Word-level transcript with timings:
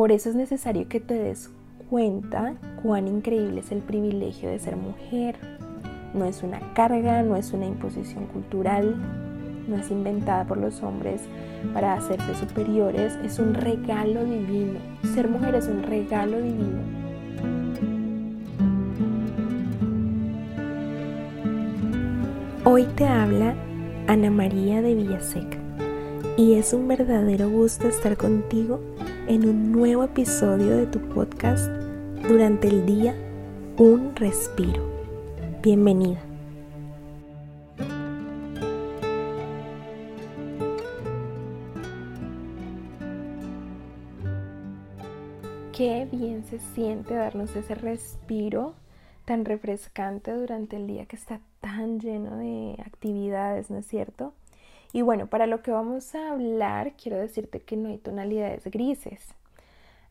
Por 0.00 0.12
eso 0.12 0.30
es 0.30 0.34
necesario 0.34 0.88
que 0.88 0.98
te 0.98 1.12
des 1.12 1.50
cuenta 1.90 2.54
cuán 2.82 3.06
increíble 3.06 3.60
es 3.60 3.70
el 3.70 3.80
privilegio 3.80 4.48
de 4.48 4.58
ser 4.58 4.76
mujer. 4.76 5.36
No 6.14 6.24
es 6.24 6.42
una 6.42 6.58
carga, 6.72 7.22
no 7.22 7.36
es 7.36 7.52
una 7.52 7.66
imposición 7.66 8.24
cultural, 8.24 8.96
no 9.68 9.76
es 9.76 9.90
inventada 9.90 10.46
por 10.46 10.56
los 10.56 10.82
hombres 10.82 11.20
para 11.74 11.92
hacerse 11.92 12.34
superiores, 12.34 13.18
es 13.22 13.38
un 13.38 13.52
regalo 13.52 14.24
divino. 14.24 14.80
Ser 15.14 15.28
mujer 15.28 15.54
es 15.54 15.66
un 15.66 15.82
regalo 15.82 16.40
divino. 16.40 16.80
Hoy 22.64 22.84
te 22.96 23.04
habla 23.04 23.54
Ana 24.06 24.30
María 24.30 24.80
de 24.80 24.94
Villaseca 24.94 25.58
y 26.38 26.54
es 26.54 26.72
un 26.72 26.88
verdadero 26.88 27.50
gusto 27.50 27.86
estar 27.86 28.16
contigo 28.16 28.80
en 29.30 29.48
un 29.48 29.70
nuevo 29.70 30.02
episodio 30.02 30.76
de 30.76 30.86
tu 30.86 30.98
podcast 31.10 31.70
durante 32.26 32.66
el 32.66 32.84
día 32.84 33.14
Un 33.76 34.16
Respiro. 34.16 34.82
Bienvenida. 35.62 36.18
Qué 45.72 46.08
bien 46.10 46.44
se 46.46 46.58
siente 46.74 47.14
darnos 47.14 47.54
ese 47.54 47.76
respiro 47.76 48.74
tan 49.26 49.44
refrescante 49.44 50.32
durante 50.32 50.74
el 50.74 50.88
día 50.88 51.06
que 51.06 51.14
está 51.14 51.38
tan 51.60 52.00
lleno 52.00 52.36
de 52.36 52.82
actividades, 52.84 53.70
¿no 53.70 53.78
es 53.78 53.86
cierto? 53.86 54.34
Y 54.92 55.02
bueno, 55.02 55.28
para 55.28 55.46
lo 55.46 55.62
que 55.62 55.70
vamos 55.70 56.14
a 56.14 56.32
hablar, 56.32 56.94
quiero 57.00 57.16
decirte 57.16 57.60
que 57.60 57.76
no 57.76 57.88
hay 57.88 57.98
tonalidades 57.98 58.64
grises. 58.64 59.34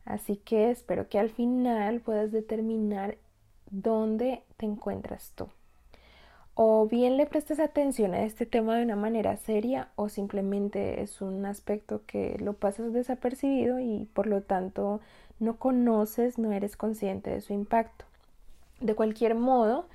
Así 0.04 0.36
que 0.36 0.70
espero 0.70 1.08
que 1.08 1.18
al 1.18 1.30
final 1.30 2.00
puedas 2.00 2.32
determinar 2.32 3.18
dónde 3.70 4.42
te 4.56 4.66
encuentras 4.66 5.32
tú. 5.34 5.48
O 6.54 6.86
bien 6.86 7.16
le 7.16 7.26
prestes 7.26 7.60
atención 7.60 8.12
a 8.14 8.24
este 8.24 8.44
tema 8.44 8.76
de 8.76 8.84
una 8.84 8.96
manera 8.96 9.36
seria 9.36 9.88
o 9.96 10.08
simplemente 10.08 11.00
es 11.00 11.20
un 11.22 11.46
aspecto 11.46 12.02
que 12.06 12.36
lo 12.38 12.54
pasas 12.54 12.92
desapercibido 12.92 13.80
y 13.80 14.08
por 14.12 14.26
lo 14.26 14.42
tanto 14.42 15.00
no 15.38 15.56
conoces, 15.56 16.38
no 16.38 16.52
eres 16.52 16.76
consciente 16.76 17.30
de 17.30 17.40
su 17.40 17.52
impacto. 17.52 18.04
De 18.80 18.94
cualquier 18.94 19.34
modo, 19.34 19.86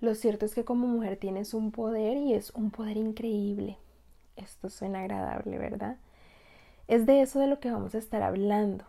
lo 0.00 0.14
cierto 0.14 0.46
es 0.46 0.54
que 0.54 0.64
como 0.64 0.86
mujer 0.86 1.16
tienes 1.16 1.54
un 1.54 1.70
poder 1.70 2.16
y 2.16 2.34
es 2.34 2.50
un 2.50 2.70
poder 2.70 2.96
increíble. 2.96 3.78
Esto 4.36 4.70
suena 4.70 5.00
agradable, 5.00 5.58
¿verdad? 5.58 5.96
Es 6.88 7.06
de 7.06 7.20
eso 7.20 7.38
de 7.38 7.46
lo 7.46 7.60
que 7.60 7.70
vamos 7.70 7.94
a 7.94 7.98
estar 7.98 8.22
hablando. 8.22 8.84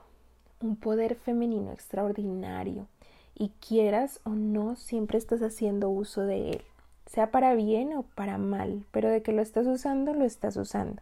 Un 0.61 0.75
poder 0.75 1.15
femenino 1.15 1.71
extraordinario. 1.71 2.87
Y 3.35 3.49
quieras 3.65 4.19
o 4.23 4.31
no, 4.31 4.75
siempre 4.75 5.17
estás 5.17 5.41
haciendo 5.41 5.89
uso 5.89 6.21
de 6.21 6.51
él. 6.51 6.61
Sea 7.05 7.31
para 7.31 7.53
bien 7.55 7.93
o 7.93 8.03
para 8.03 8.37
mal, 8.37 8.85
pero 8.91 9.09
de 9.09 9.21
que 9.21 9.33
lo 9.33 9.41
estás 9.41 9.67
usando, 9.67 10.13
lo 10.13 10.25
estás 10.25 10.57
usando. 10.57 11.01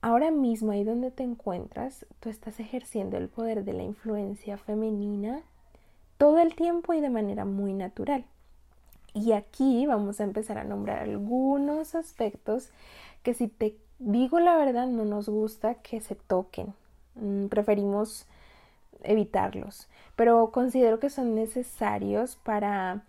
Ahora 0.00 0.30
mismo, 0.30 0.70
ahí 0.70 0.84
donde 0.84 1.10
te 1.10 1.24
encuentras, 1.24 2.06
tú 2.20 2.28
estás 2.28 2.60
ejerciendo 2.60 3.16
el 3.16 3.28
poder 3.28 3.64
de 3.64 3.72
la 3.72 3.82
influencia 3.82 4.56
femenina 4.56 5.42
todo 6.18 6.38
el 6.38 6.54
tiempo 6.54 6.94
y 6.94 7.00
de 7.00 7.10
manera 7.10 7.44
muy 7.44 7.72
natural. 7.72 8.24
Y 9.14 9.32
aquí 9.32 9.86
vamos 9.86 10.20
a 10.20 10.24
empezar 10.24 10.58
a 10.58 10.64
nombrar 10.64 10.98
algunos 10.98 11.94
aspectos 11.94 12.70
que 13.22 13.34
si 13.34 13.48
te 13.48 13.76
digo 13.98 14.40
la 14.40 14.56
verdad 14.56 14.86
no 14.86 15.04
nos 15.04 15.28
gusta 15.28 15.74
que 15.76 16.00
se 16.00 16.14
toquen. 16.14 16.74
Mm, 17.16 17.46
preferimos 17.46 18.26
evitarlos, 19.02 19.88
pero 20.16 20.50
considero 20.50 20.98
que 20.98 21.10
son 21.10 21.34
necesarios 21.34 22.36
para 22.36 23.02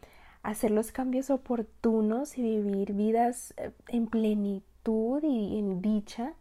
hacer 0.43 0.71
los 0.71 0.91
cambios 0.91 1.29
oportunos 1.29 2.37
y 2.37 2.41
vivir 2.41 2.93
vidas 2.93 3.53
eh, 3.57 3.71
en 3.87 4.07
plenitud 4.07 5.23
y 5.23 5.59
en 5.59 5.81
dicha 5.81 6.33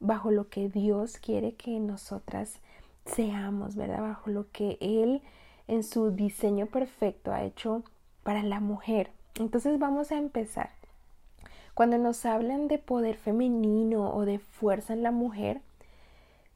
bajo 0.00 0.30
lo 0.30 0.48
que 0.48 0.68
Dios 0.68 1.18
quiere 1.18 1.54
que 1.54 1.78
nosotras 1.80 2.60
seamos, 3.04 3.76
¿verdad? 3.76 4.00
Bajo 4.00 4.30
lo 4.30 4.50
que 4.50 4.78
Él 4.80 5.22
en 5.66 5.82
su 5.82 6.10
diseño 6.10 6.66
perfecto 6.66 7.32
ha 7.32 7.44
hecho 7.44 7.82
para 8.22 8.42
la 8.42 8.60
mujer. 8.60 9.10
Entonces 9.36 9.78
vamos 9.78 10.12
a 10.12 10.18
empezar. 10.18 10.77
Cuando 11.78 11.96
nos 11.96 12.26
hablan 12.26 12.66
de 12.66 12.78
poder 12.78 13.16
femenino 13.16 14.12
o 14.12 14.24
de 14.24 14.40
fuerza 14.40 14.94
en 14.94 15.04
la 15.04 15.12
mujer, 15.12 15.60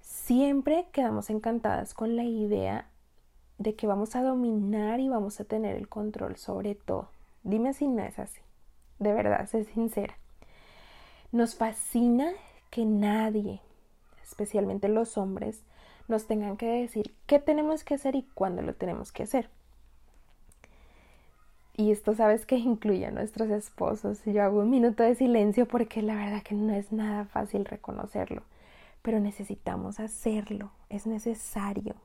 siempre 0.01 0.87
quedamos 0.91 1.31
encantadas 1.31 1.95
con 1.95 2.17
la 2.17 2.25
idea 2.25 2.89
de 3.59 3.77
que 3.77 3.87
vamos 3.87 4.17
a 4.17 4.23
dominar 4.25 4.99
y 4.99 5.09
vamos 5.09 5.39
a 5.39 5.45
tener 5.45 5.77
el 5.77 5.89
control 5.89 6.39
sobre 6.39 6.75
todo. 6.75 7.09
Dime 7.45 7.73
si 7.73 7.87
no 7.87 8.03
es 8.03 8.19
así. 8.19 8.41
De 8.99 9.13
verdad, 9.13 9.47
sé 9.47 9.63
sincera. 9.63 10.19
Nos 11.31 11.55
fascina 11.55 12.33
que 12.71 12.85
nadie, 12.85 13.61
especialmente 14.25 14.89
los 14.89 15.17
hombres, 15.17 15.63
nos 16.09 16.27
tengan 16.27 16.57
que 16.57 16.67
decir 16.67 17.15
qué 17.27 17.39
tenemos 17.39 17.85
que 17.85 17.95
hacer 17.95 18.17
y 18.17 18.25
cuándo 18.35 18.63
lo 18.63 18.75
tenemos 18.75 19.13
que 19.13 19.23
hacer. 19.23 19.49
Y 21.77 21.91
esto 21.91 22.15
sabes 22.15 22.47
que 22.47 22.57
incluye 22.59 23.07
a 23.07 23.11
nuestros 23.11 23.51
esposos. 23.51 24.21
Yo 24.25 24.43
hago 24.43 24.61
un 24.61 24.71
minuto 24.71 25.03
de 25.03 25.15
silencio 25.15 25.67
porque 25.67 26.03
la 26.03 26.15
verdad 26.15 26.43
que 26.43 26.55
no 26.55 26.73
es 26.75 26.93
nada 26.93 27.25
fácil 27.25 27.65
reconocerlo. 27.65 28.43
Pero 29.03 29.19
necesitamos 29.21 29.99
hacerlo, 29.99 30.71
es 30.89 31.07
necesario. 31.07 31.97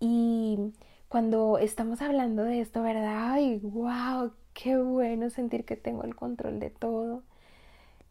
Y 0.00 0.72
cuando 1.08 1.58
estamos 1.58 2.02
hablando 2.02 2.42
de 2.44 2.60
esto, 2.60 2.82
¿verdad? 2.82 3.32
Ay, 3.32 3.58
wow, 3.62 4.32
qué 4.54 4.76
bueno 4.78 5.30
sentir 5.30 5.64
que 5.64 5.76
tengo 5.76 6.02
el 6.04 6.16
control 6.16 6.58
de 6.58 6.70
todo. 6.70 7.22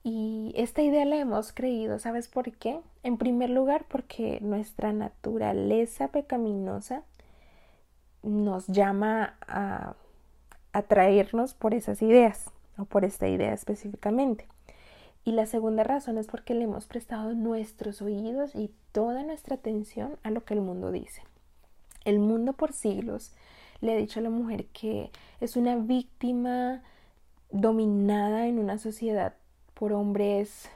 Y 0.03 0.53
esta 0.56 0.81
idea 0.81 1.03
la 1.06 1.17
hemos 1.17 1.51
creído, 1.51 2.00
¿sabes 2.00 2.29
por 2.29 2.51
qué? 2.53 2.79
En 3.03 3.17
primer 3.17 3.50
lugar, 3.50 3.85
porque 3.90 4.40
nuestra 4.41 4.94
naturaleza 4.94 6.07
pecaminosa 6.07 7.03
nos 8.23 8.67
llama 8.67 9.35
a 9.47 9.96
atraernos 10.74 11.53
por 11.53 11.74
esas 11.74 12.02
ideas 12.02 12.52
o 12.78 12.85
por 12.85 13.06
esta 13.06 13.28
idea 13.28 13.53
específicamente. 13.53 14.47
Y 15.25 15.34
la 15.34 15.46
segunda 15.46 15.84
razón 15.84 16.18
es 16.18 16.28
porque 16.28 16.53
le 16.53 16.63
hemos 16.63 16.85
prestado 16.85 17.34
nuestros 17.34 18.02
oídos 18.02 18.56
y 18.56 18.72
toda 18.91 19.24
nuestra 19.24 19.56
atención 19.56 20.18
a 20.24 20.31
lo 20.31 20.44
que 20.44 20.53
el 20.53 20.62
mundo 20.62 20.91
dice. 20.91 21.22
El 22.06 22.19
mundo 22.19 22.53
por 22.53 22.74
siglos 22.74 23.34
le 23.81 23.94
ha 23.94 23.97
dicho 23.97 24.19
a 24.19 24.24
la 24.24 24.29
mujer 24.29 24.66
que 24.68 25.12
es 25.40 25.56
una 25.56 25.75
víctima 25.75 26.81
dominada 27.52 28.47
en 28.47 28.59
una 28.59 28.78
sociedad 28.78 29.34
por 29.74 29.94
hombres 29.94 30.69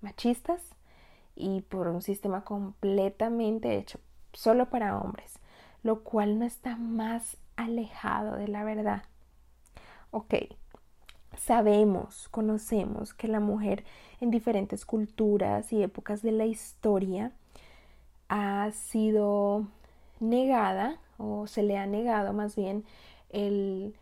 machistas 0.00 0.62
y 1.36 1.62
por 1.62 1.88
un 1.88 2.02
sistema 2.02 2.44
completamente 2.44 3.76
hecho 3.76 3.98
solo 4.32 4.68
para 4.70 4.98
hombres, 4.98 5.38
lo 5.82 6.02
cual 6.02 6.38
no 6.38 6.44
está 6.44 6.76
más 6.76 7.36
alejado 7.56 8.36
de 8.36 8.48
la 8.48 8.64
verdad. 8.64 9.02
Ok, 10.14 10.34
sabemos, 11.38 12.28
conocemos 12.30 13.14
que 13.14 13.28
la 13.28 13.40
mujer 13.40 13.84
en 14.20 14.30
diferentes 14.30 14.84
culturas 14.84 15.72
y 15.72 15.82
épocas 15.82 16.20
de 16.22 16.32
la 16.32 16.44
historia 16.44 17.32
ha 18.28 18.70
sido 18.72 19.66
negada 20.20 20.98
o 21.18 21.46
se 21.46 21.62
le 21.62 21.78
ha 21.78 21.86
negado 21.86 22.34
más 22.34 22.56
bien 22.56 22.84
el 23.30 23.94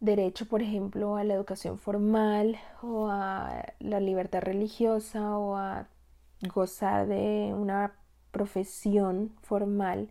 derecho, 0.00 0.46
por 0.46 0.62
ejemplo, 0.62 1.16
a 1.16 1.24
la 1.24 1.34
educación 1.34 1.78
formal 1.78 2.58
o 2.82 3.08
a 3.10 3.74
la 3.80 4.00
libertad 4.00 4.42
religiosa 4.42 5.38
o 5.38 5.56
a 5.56 5.88
gozar 6.54 7.06
de 7.08 7.54
una 7.56 7.94
profesión 8.32 9.32
formal. 9.42 10.10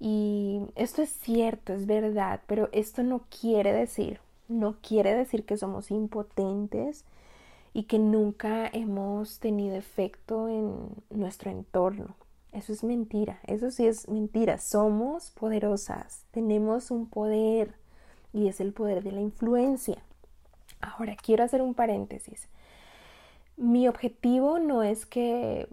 Y 0.00 0.62
esto 0.76 1.02
es 1.02 1.10
cierto, 1.10 1.74
es 1.74 1.86
verdad, 1.86 2.40
pero 2.46 2.70
esto 2.72 3.02
no 3.02 3.22
quiere 3.30 3.72
decir 3.72 4.20
no 4.52 4.76
quiere 4.80 5.14
decir 5.14 5.44
que 5.44 5.56
somos 5.56 5.90
impotentes 5.90 7.04
y 7.72 7.84
que 7.84 7.98
nunca 7.98 8.68
hemos 8.72 9.38
tenido 9.38 9.76
efecto 9.76 10.48
en 10.48 10.88
nuestro 11.10 11.50
entorno. 11.50 12.14
Eso 12.52 12.72
es 12.72 12.84
mentira, 12.84 13.40
eso 13.46 13.70
sí 13.70 13.86
es 13.86 14.08
mentira. 14.08 14.58
Somos 14.58 15.30
poderosas, 15.30 16.24
tenemos 16.32 16.90
un 16.90 17.08
poder 17.08 17.74
y 18.32 18.48
es 18.48 18.60
el 18.60 18.72
poder 18.72 19.02
de 19.02 19.12
la 19.12 19.20
influencia. 19.20 20.02
Ahora 20.80 21.16
quiero 21.16 21.44
hacer 21.44 21.62
un 21.62 21.74
paréntesis. 21.74 22.48
Mi 23.56 23.88
objetivo 23.88 24.58
no 24.58 24.82
es 24.82 25.06
que 25.06 25.68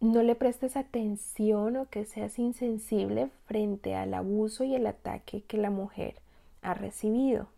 no 0.00 0.22
le 0.22 0.34
prestes 0.34 0.76
atención 0.76 1.76
o 1.76 1.88
que 1.88 2.04
seas 2.04 2.38
insensible 2.38 3.30
frente 3.46 3.94
al 3.94 4.14
abuso 4.14 4.64
y 4.64 4.74
el 4.74 4.86
ataque 4.86 5.42
que 5.42 5.56
la 5.56 5.70
mujer 5.70 6.16
ha 6.62 6.74
recibido. 6.74 7.48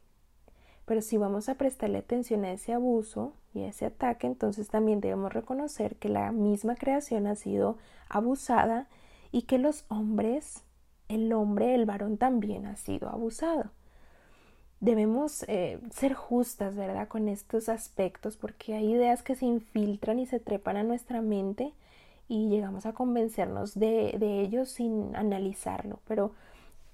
Pero 0.87 1.03
si 1.03 1.17
vamos 1.17 1.49
a 1.49 1.57
prestarle 1.57 1.99
atención 1.99 2.45
a 2.45 2.53
ese 2.53 2.73
abuso 2.73 3.33
y 3.53 3.63
a 3.63 3.69
ese 3.69 3.87
ataque, 3.87 4.29
entonces 4.29 4.69
también 4.69 5.01
debemos 5.01 5.33
reconocer 5.33 5.97
que 5.97 6.09
la 6.09 6.31
misma 6.31 6.77
creación 6.77 7.27
ha 7.27 7.35
sido 7.35 7.77
abusada 8.09 8.87
y 9.33 9.43
que 9.43 9.59
los 9.59 9.85
hombres, 9.89 10.63
el 11.09 11.33
hombre, 11.33 11.75
el 11.75 11.87
varón 11.87 12.19
también 12.19 12.67
ha 12.67 12.77
sido 12.77 13.09
abusado. 13.09 13.71
Debemos 14.79 15.45
eh, 15.49 15.81
ser 15.91 16.15
justas, 16.15 16.77
¿verdad?, 16.77 17.09
con 17.09 17.29
estos 17.29 17.69
aspectos 17.69 18.37
porque 18.37 18.75
hay 18.75 18.93
ideas 18.93 19.25
que 19.25 19.35
se 19.35 19.47
infiltran 19.47 20.21
y 20.21 20.27
se 20.27 20.39
trepan 20.39 20.77
a 20.77 20.85
nuestra 20.85 21.21
mente 21.21 21.73
y 22.29 22.49
llegamos 22.49 22.87
a 22.87 22.93
convencernos 22.93 23.75
de, 23.75 24.15
de 24.19 24.41
ellos 24.41 24.69
sin 24.69 25.17
analizarlo, 25.17 25.99
pero 26.07 26.33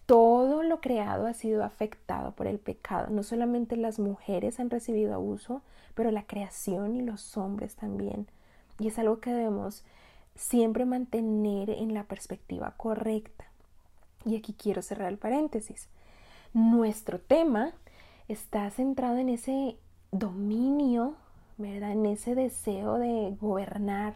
todo 0.07 0.63
lo 0.63 0.81
creado 0.81 1.27
ha 1.27 1.35
sido 1.35 1.65
afectado 1.65 2.33
por 2.33 2.47
el 2.47 2.59
pecado. 2.59 3.09
No 3.11 3.23
solamente 3.23 3.77
las 3.77 3.99
mujeres 3.99 4.61
han 4.61 4.71
recibido 4.71 5.15
abuso, 5.15 5.63
pero 5.95 6.11
la 6.11 6.27
creación 6.27 6.97
y 6.97 7.03
los 7.03 7.37
hombres 7.37 7.77
también. 7.77 8.27
Y 8.79 8.89
es 8.89 8.99
algo 8.99 9.21
que 9.21 9.33
debemos 9.33 9.85
siempre 10.35 10.85
mantener 10.85 11.71
en 11.71 11.95
la 11.95 12.05
perspectiva 12.05 12.75
correcta. 12.77 13.45
Y 14.25 14.37
aquí 14.37 14.55
quiero 14.55 14.83
cerrar 14.83 15.09
el 15.09 15.19
paréntesis. 15.19 15.89
Nuestro 16.55 17.19
tema 17.19 17.73
está 18.29 18.71
centrado 18.71 19.19
en 19.19 19.29
ese 19.29 19.77
dominio, 20.11 21.15
¿verdad? 21.59 21.93
En 21.93 22.07
ese 22.07 22.35
deseo 22.35 22.99
de 22.99 23.37
gobernar 23.41 24.15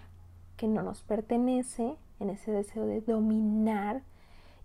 que 0.57 0.69
no 0.69 0.83
nos 0.83 1.03
pertenece, 1.03 1.97
en 2.21 2.31
ese 2.31 2.51
deseo 2.51 2.87
de 2.87 3.01
dominar 3.01 4.03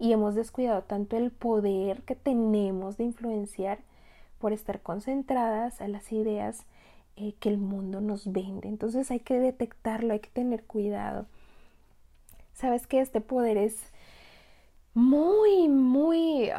y 0.01 0.13
hemos 0.13 0.33
descuidado 0.33 0.81
tanto 0.81 1.15
el 1.15 1.29
poder 1.29 2.01
que 2.01 2.15
tenemos 2.15 2.97
de 2.97 3.03
influenciar 3.03 3.77
por 4.39 4.51
estar 4.51 4.81
concentradas 4.81 5.79
a 5.79 5.87
las 5.87 6.11
ideas 6.11 6.65
eh, 7.15 7.35
que 7.39 7.49
el 7.49 7.59
mundo 7.59 8.01
nos 8.01 8.31
vende. 8.31 8.67
Entonces 8.67 9.11
hay 9.11 9.19
que 9.19 9.39
detectarlo, 9.39 10.13
hay 10.13 10.19
que 10.19 10.31
tener 10.31 10.63
cuidado. 10.63 11.27
Sabes 12.55 12.87
que 12.87 12.99
este 12.99 13.21
poder 13.21 13.57
es 13.57 13.77
muy, 14.95 15.69
muy 15.69 16.49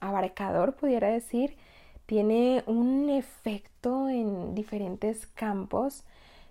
abarcador, 0.00 0.76
pudiera 0.76 1.08
decir. 1.08 1.58
Tiene 2.06 2.64
un 2.66 3.10
efecto 3.10 4.08
en 4.08 4.54
diferentes 4.54 5.26
campos. 5.26 6.04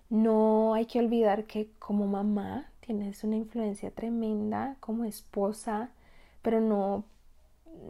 No 0.08 0.74
hay 0.74 0.86
que 0.86 1.00
olvidar 1.00 1.46
que 1.46 1.68
como 1.80 2.06
mamá 2.06 2.70
tienes 2.84 3.24
una 3.24 3.36
influencia 3.36 3.90
tremenda, 3.90 4.76
como 4.80 5.04
esposa, 5.04 5.90
pero 6.42 6.60
no 6.60 7.04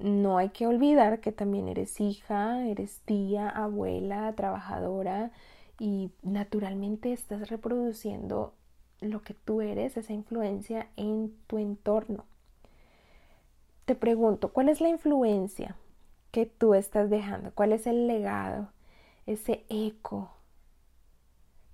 no 0.03 0.39
hay 0.39 0.51
que 0.51 0.67
olvidar 0.67 1.21
que 1.21 1.33
también 1.33 1.69
eres 1.69 2.01
hija, 2.01 2.67
eres 2.67 3.01
tía, 3.05 3.49
abuela, 3.49 4.33
trabajadora 4.35 5.31
y 5.79 6.11
naturalmente 6.23 7.13
estás 7.13 7.49
reproduciendo 7.49 8.55
lo 9.01 9.23
que 9.23 9.35
tú 9.35 9.61
eres, 9.61 9.97
esa 9.97 10.13
influencia 10.13 10.89
en 10.97 11.35
tu 11.47 11.59
entorno. 11.59 12.25
Te 13.85 13.95
pregunto, 13.95 14.53
¿cuál 14.53 14.69
es 14.69 14.81
la 14.81 14.89
influencia 14.89 15.77
que 16.31 16.47
tú 16.47 16.75
estás 16.75 17.11
dejando? 17.11 17.53
¿Cuál 17.55 17.73
es 17.73 17.87
el 17.87 18.07
legado? 18.07 18.69
Ese 19.27 19.65
eco. 19.69 20.31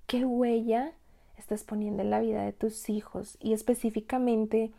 ¿Qué 0.06 0.24
huella 0.24 0.92
estás 1.40 1.64
poniendo 1.64 2.02
en 2.02 2.10
la 2.10 2.20
vida 2.20 2.44
de 2.44 2.52
tus 2.52 2.88
hijos? 2.88 3.36
Y 3.40 3.52
específicamente, 3.52 4.70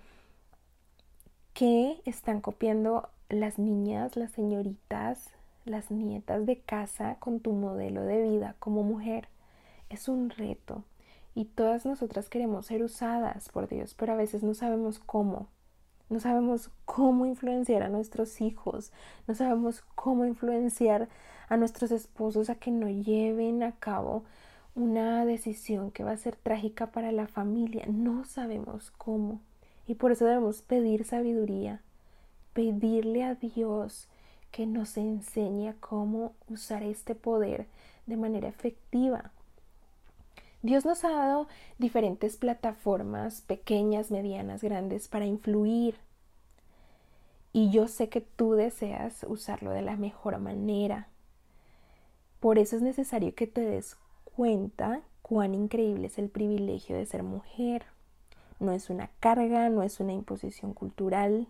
¿qué 1.53 2.01
están 2.05 2.41
copiando 2.41 3.09
las 3.29 3.59
niñas, 3.59 4.15
las 4.15 4.31
señoritas, 4.31 5.31
las 5.65 5.91
nietas 5.91 6.45
de 6.45 6.59
casa 6.59 7.15
con 7.19 7.39
tu 7.39 7.53
modelo 7.53 8.03
de 8.03 8.21
vida 8.21 8.55
como 8.59 8.83
mujer. 8.83 9.27
Es 9.89 10.07
un 10.07 10.29
reto 10.29 10.83
y 11.33 11.45
todas 11.45 11.85
nosotras 11.85 12.29
queremos 12.29 12.65
ser 12.65 12.83
usadas 12.83 13.49
por 13.49 13.67
Dios, 13.67 13.95
pero 13.97 14.13
a 14.13 14.17
veces 14.17 14.43
no 14.43 14.53
sabemos 14.53 14.99
cómo. 14.99 15.47
No 16.09 16.19
sabemos 16.19 16.69
cómo 16.83 17.25
influenciar 17.25 17.83
a 17.83 17.89
nuestros 17.89 18.41
hijos, 18.41 18.91
no 19.27 19.33
sabemos 19.33 19.81
cómo 19.95 20.25
influenciar 20.25 21.07
a 21.47 21.55
nuestros 21.55 21.91
esposos 21.91 22.49
a 22.49 22.55
que 22.55 22.69
no 22.69 22.89
lleven 22.89 23.63
a 23.63 23.71
cabo 23.73 24.25
una 24.75 25.25
decisión 25.25 25.91
que 25.91 26.03
va 26.03 26.11
a 26.11 26.17
ser 26.17 26.35
trágica 26.35 26.91
para 26.91 27.11
la 27.11 27.27
familia. 27.27 27.85
No 27.87 28.25
sabemos 28.25 28.91
cómo. 28.91 29.41
Y 29.87 29.95
por 29.95 30.11
eso 30.11 30.25
debemos 30.25 30.61
pedir 30.61 31.03
sabiduría, 31.03 31.81
pedirle 32.53 33.23
a 33.23 33.35
Dios 33.35 34.07
que 34.51 34.65
nos 34.65 34.97
enseñe 34.97 35.73
cómo 35.79 36.33
usar 36.49 36.83
este 36.83 37.15
poder 37.15 37.67
de 38.05 38.17
manera 38.17 38.47
efectiva. 38.47 39.31
Dios 40.61 40.85
nos 40.85 41.03
ha 41.03 41.09
dado 41.09 41.47
diferentes 41.79 42.37
plataformas, 42.37 43.41
pequeñas, 43.41 44.11
medianas, 44.11 44.61
grandes, 44.61 45.07
para 45.07 45.25
influir. 45.25 45.95
Y 47.51 47.71
yo 47.71 47.87
sé 47.87 48.09
que 48.09 48.21
tú 48.21 48.53
deseas 48.53 49.25
usarlo 49.27 49.71
de 49.71 49.81
la 49.81 49.97
mejor 49.97 50.37
manera. 50.37 51.07
Por 52.39 52.59
eso 52.59 52.75
es 52.75 52.81
necesario 52.81 53.33
que 53.33 53.47
te 53.47 53.61
des 53.61 53.97
cuenta 54.35 55.01
cuán 55.21 55.53
increíble 55.53 56.07
es 56.07 56.17
el 56.17 56.29
privilegio 56.29 56.95
de 56.95 57.05
ser 57.05 57.23
mujer. 57.23 57.85
No 58.59 58.71
es 58.71 58.89
una 58.89 59.09
carga, 59.19 59.69
no 59.69 59.83
es 59.83 59.99
una 59.99 60.13
imposición 60.13 60.73
cultural, 60.73 61.47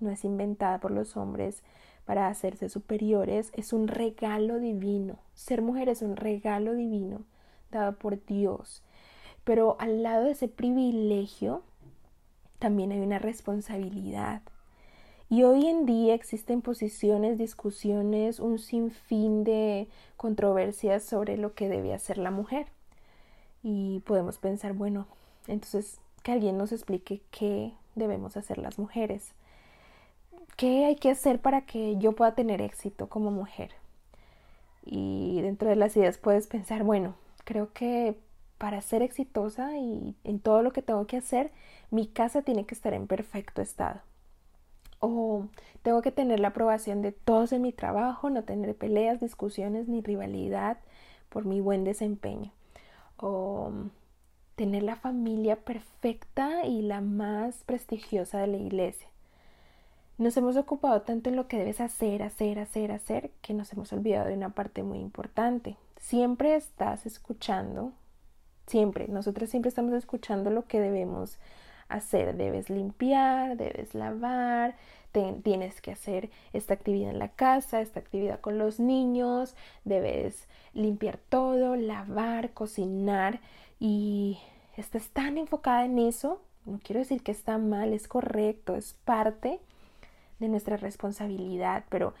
no 0.00 0.10
es 0.10 0.24
inventada 0.24 0.78
por 0.78 0.90
los 0.90 1.16
hombres 1.16 1.62
para 2.04 2.28
hacerse 2.28 2.68
superiores, 2.68 3.52
es 3.54 3.72
un 3.72 3.86
regalo 3.86 4.58
divino. 4.58 5.18
Ser 5.34 5.60
mujer 5.60 5.88
es 5.88 6.00
un 6.00 6.16
regalo 6.16 6.74
divino 6.74 7.24
dado 7.70 7.96
por 7.96 8.24
Dios. 8.24 8.82
Pero 9.44 9.76
al 9.78 10.02
lado 10.02 10.24
de 10.24 10.30
ese 10.32 10.48
privilegio 10.48 11.62
también 12.58 12.92
hay 12.92 13.00
una 13.00 13.18
responsabilidad. 13.18 14.42
Y 15.30 15.42
hoy 15.42 15.66
en 15.66 15.84
día 15.84 16.14
existen 16.14 16.62
posiciones, 16.62 17.36
discusiones, 17.36 18.40
un 18.40 18.58
sinfín 18.58 19.44
de 19.44 19.88
controversias 20.16 21.04
sobre 21.04 21.36
lo 21.36 21.54
que 21.54 21.68
debe 21.68 21.92
hacer 21.92 22.16
la 22.16 22.30
mujer. 22.30 22.66
Y 23.62 24.00
podemos 24.00 24.38
pensar, 24.38 24.72
bueno, 24.72 25.06
entonces 25.46 26.00
que 26.22 26.32
alguien 26.32 26.56
nos 26.56 26.72
explique 26.72 27.20
qué 27.30 27.74
debemos 27.94 28.38
hacer 28.38 28.56
las 28.56 28.78
mujeres. 28.78 29.32
¿Qué 30.56 30.86
hay 30.86 30.96
que 30.96 31.10
hacer 31.10 31.40
para 31.40 31.62
que 31.66 31.96
yo 31.98 32.12
pueda 32.12 32.34
tener 32.34 32.62
éxito 32.62 33.08
como 33.08 33.30
mujer? 33.30 33.72
Y 34.84 35.40
dentro 35.42 35.68
de 35.68 35.76
las 35.76 35.94
ideas 35.96 36.16
puedes 36.16 36.46
pensar, 36.46 36.84
bueno, 36.84 37.14
creo 37.44 37.72
que 37.74 38.16
para 38.56 38.80
ser 38.80 39.02
exitosa 39.02 39.76
y 39.76 40.16
en 40.24 40.40
todo 40.40 40.62
lo 40.62 40.72
que 40.72 40.82
tengo 40.82 41.06
que 41.06 41.18
hacer, 41.18 41.52
mi 41.90 42.06
casa 42.06 42.42
tiene 42.42 42.64
que 42.64 42.74
estar 42.74 42.94
en 42.94 43.06
perfecto 43.06 43.60
estado. 43.60 44.00
O 45.00 45.46
tengo 45.82 46.02
que 46.02 46.12
tener 46.12 46.40
la 46.40 46.48
aprobación 46.48 47.02
de 47.02 47.12
todos 47.12 47.52
en 47.52 47.62
mi 47.62 47.72
trabajo, 47.72 48.30
no 48.30 48.44
tener 48.44 48.74
peleas, 48.76 49.20
discusiones 49.20 49.88
ni 49.88 50.00
rivalidad 50.00 50.78
por 51.28 51.44
mi 51.44 51.60
buen 51.60 51.84
desempeño. 51.84 52.52
O 53.16 53.72
tener 54.58 54.82
la 54.82 54.96
familia 54.96 55.56
perfecta 55.56 56.66
y 56.66 56.82
la 56.82 57.00
más 57.00 57.62
prestigiosa 57.64 58.38
de 58.38 58.48
la 58.48 58.56
iglesia. 58.56 59.08
Nos 60.18 60.36
hemos 60.36 60.56
ocupado 60.56 61.02
tanto 61.02 61.30
en 61.30 61.36
lo 61.36 61.46
que 61.46 61.58
debes 61.58 61.80
hacer, 61.80 62.24
hacer, 62.24 62.58
hacer, 62.58 62.90
hacer, 62.90 63.30
que 63.40 63.54
nos 63.54 63.72
hemos 63.72 63.92
olvidado 63.92 64.26
de 64.26 64.34
una 64.34 64.50
parte 64.50 64.82
muy 64.82 64.98
importante. 64.98 65.76
Siempre 66.00 66.56
estás 66.56 67.06
escuchando, 67.06 67.92
siempre, 68.66 69.06
nosotros 69.06 69.48
siempre 69.48 69.68
estamos 69.68 69.92
escuchando 69.92 70.50
lo 70.50 70.66
que 70.66 70.80
debemos 70.80 71.38
hacer. 71.88 72.36
Debes 72.36 72.70
limpiar, 72.70 73.56
debes 73.56 73.94
lavar, 73.94 74.76
tienes 75.42 75.80
que 75.80 75.92
hacer 75.92 76.30
esta 76.52 76.74
actividad 76.74 77.10
en 77.10 77.18
la 77.18 77.28
casa, 77.28 77.80
esta 77.80 78.00
actividad 78.00 78.40
con 78.40 78.58
los 78.58 78.78
niños, 78.78 79.56
debes 79.84 80.46
limpiar 80.74 81.18
todo, 81.28 81.76
lavar, 81.76 82.50
cocinar 82.52 83.40
y 83.80 84.38
estás 84.76 85.08
tan 85.08 85.38
enfocada 85.38 85.84
en 85.84 85.98
eso. 85.98 86.40
No 86.66 86.80
quiero 86.82 87.00
decir 87.00 87.22
que 87.22 87.32
está 87.32 87.58
mal, 87.58 87.92
es 87.92 88.08
correcto, 88.08 88.76
es 88.76 88.94
parte 89.04 89.60
de 90.38 90.48
nuestra 90.48 90.76
responsabilidad, 90.76 91.84
pero 91.88 92.14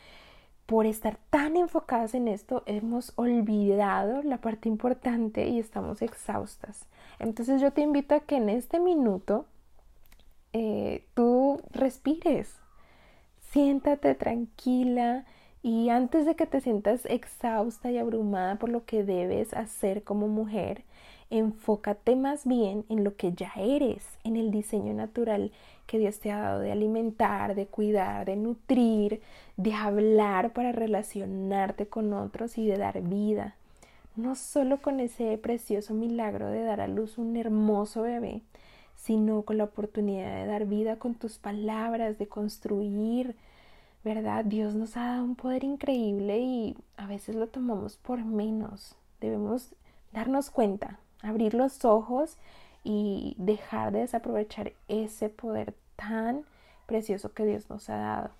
por 0.66 0.86
estar 0.86 1.18
tan 1.30 1.56
enfocadas 1.56 2.14
en 2.14 2.28
esto 2.28 2.62
hemos 2.66 3.12
olvidado 3.16 4.22
la 4.22 4.38
parte 4.38 4.68
importante 4.68 5.48
y 5.48 5.58
estamos 5.58 6.02
exhaustas. 6.02 6.86
Entonces 7.18 7.60
yo 7.60 7.72
te 7.72 7.80
invito 7.80 8.14
a 8.14 8.20
que 8.20 8.36
en 8.36 8.48
este 8.48 8.80
minuto 8.80 9.46
eh, 10.52 11.04
tú 11.14 11.60
respires, 11.70 12.54
siéntate 13.50 14.14
tranquila 14.14 15.24
y 15.62 15.88
antes 15.90 16.26
de 16.26 16.36
que 16.36 16.46
te 16.46 16.60
sientas 16.60 17.04
exhausta 17.06 17.90
y 17.90 17.98
abrumada 17.98 18.56
por 18.56 18.70
lo 18.70 18.84
que 18.84 19.04
debes 19.04 19.52
hacer 19.54 20.04
como 20.04 20.28
mujer, 20.28 20.84
enfócate 21.30 22.16
más 22.16 22.46
bien 22.46 22.84
en 22.88 23.04
lo 23.04 23.16
que 23.16 23.32
ya 23.32 23.52
eres, 23.56 24.04
en 24.24 24.36
el 24.36 24.50
diseño 24.50 24.94
natural 24.94 25.52
que 25.86 25.98
Dios 25.98 26.20
te 26.20 26.30
ha 26.30 26.38
dado 26.38 26.60
de 26.60 26.72
alimentar, 26.72 27.54
de 27.54 27.66
cuidar, 27.66 28.26
de 28.26 28.36
nutrir, 28.36 29.20
de 29.56 29.74
hablar 29.74 30.52
para 30.52 30.72
relacionarte 30.72 31.86
con 31.86 32.12
otros 32.12 32.58
y 32.58 32.66
de 32.66 32.76
dar 32.76 33.00
vida. 33.02 33.56
No 34.16 34.34
solo 34.34 34.82
con 34.82 35.00
ese 35.00 35.38
precioso 35.38 35.94
milagro 35.94 36.50
de 36.50 36.62
dar 36.62 36.80
a 36.80 36.88
luz 36.88 37.18
un 37.18 37.36
hermoso 37.36 38.02
bebé, 38.02 38.42
sino 38.98 39.42
con 39.42 39.58
la 39.58 39.64
oportunidad 39.64 40.34
de 40.34 40.46
dar 40.46 40.66
vida 40.66 40.96
con 40.96 41.14
tus 41.14 41.38
palabras, 41.38 42.18
de 42.18 42.26
construir, 42.26 43.36
¿verdad? 44.04 44.44
Dios 44.44 44.74
nos 44.74 44.96
ha 44.96 45.06
dado 45.06 45.24
un 45.24 45.36
poder 45.36 45.64
increíble 45.64 46.38
y 46.40 46.76
a 46.96 47.06
veces 47.06 47.36
lo 47.36 47.46
tomamos 47.46 47.96
por 47.96 48.24
menos. 48.24 48.96
Debemos 49.20 49.74
darnos 50.12 50.50
cuenta, 50.50 50.98
abrir 51.22 51.54
los 51.54 51.84
ojos 51.84 52.36
y 52.82 53.36
dejar 53.38 53.92
de 53.92 54.00
desaprovechar 54.00 54.72
ese 54.88 55.28
poder 55.28 55.74
tan 55.96 56.42
precioso 56.86 57.32
que 57.32 57.46
Dios 57.46 57.70
nos 57.70 57.88
ha 57.90 57.96
dado. 57.96 58.30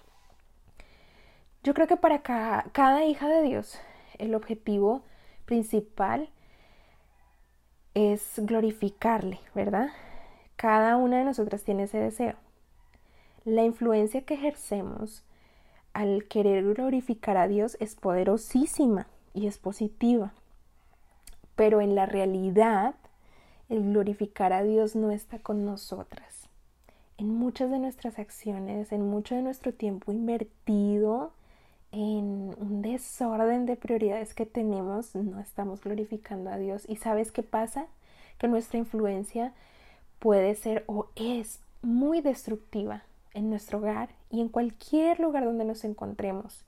Yo 1.62 1.72
creo 1.72 1.86
que 1.86 1.96
para 1.96 2.22
cada, 2.22 3.04
hija 3.04 3.28
de 3.28 3.42
Dios 3.42 3.78
el 4.18 4.34
objetivo 4.34 5.02
principal 5.44 6.30
es 7.94 8.34
glorificarle, 8.38 9.38
¿verdad? 9.54 9.90
Cada 10.58 10.96
una 10.96 11.18
de 11.18 11.24
nosotras 11.24 11.62
tiene 11.62 11.84
ese 11.84 11.98
deseo. 11.98 12.34
La 13.44 13.62
influencia 13.62 14.22
que 14.22 14.34
ejercemos 14.34 15.22
al 15.92 16.24
querer 16.24 16.74
glorificar 16.74 17.36
a 17.36 17.46
Dios 17.46 17.76
es 17.78 17.94
poderosísima 17.94 19.06
y 19.34 19.46
es 19.46 19.56
positiva. 19.56 20.32
Pero 21.54 21.80
en 21.80 21.94
la 21.94 22.06
realidad, 22.06 22.96
el 23.68 23.84
glorificar 23.84 24.52
a 24.52 24.64
Dios 24.64 24.96
no 24.96 25.12
está 25.12 25.38
con 25.38 25.64
nosotras. 25.64 26.48
En 27.18 27.32
muchas 27.32 27.70
de 27.70 27.78
nuestras 27.78 28.18
acciones, 28.18 28.90
en 28.90 29.08
mucho 29.08 29.36
de 29.36 29.42
nuestro 29.42 29.72
tiempo 29.72 30.10
invertido 30.10 31.30
en 31.92 32.52
un 32.58 32.82
desorden 32.82 33.64
de 33.64 33.76
prioridades 33.76 34.34
que 34.34 34.44
tenemos, 34.44 35.14
no 35.14 35.38
estamos 35.38 35.82
glorificando 35.82 36.50
a 36.50 36.58
Dios. 36.58 36.82
¿Y 36.88 36.96
sabes 36.96 37.30
qué 37.30 37.44
pasa? 37.44 37.86
Que 38.38 38.48
nuestra 38.48 38.80
influencia 38.80 39.54
puede 40.18 40.54
ser 40.54 40.84
o 40.86 41.08
es 41.16 41.60
muy 41.82 42.20
destructiva 42.20 43.02
en 43.34 43.50
nuestro 43.50 43.78
hogar 43.78 44.10
y 44.30 44.40
en 44.40 44.48
cualquier 44.48 45.20
lugar 45.20 45.44
donde 45.44 45.64
nos 45.64 45.84
encontremos. 45.84 46.64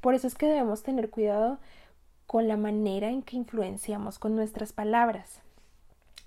Por 0.00 0.14
eso 0.14 0.26
es 0.26 0.34
que 0.34 0.46
debemos 0.46 0.82
tener 0.82 1.10
cuidado 1.10 1.58
con 2.26 2.48
la 2.48 2.56
manera 2.56 3.10
en 3.10 3.22
que 3.22 3.36
influenciamos 3.36 4.18
con 4.18 4.34
nuestras 4.34 4.72
palabras. 4.72 5.40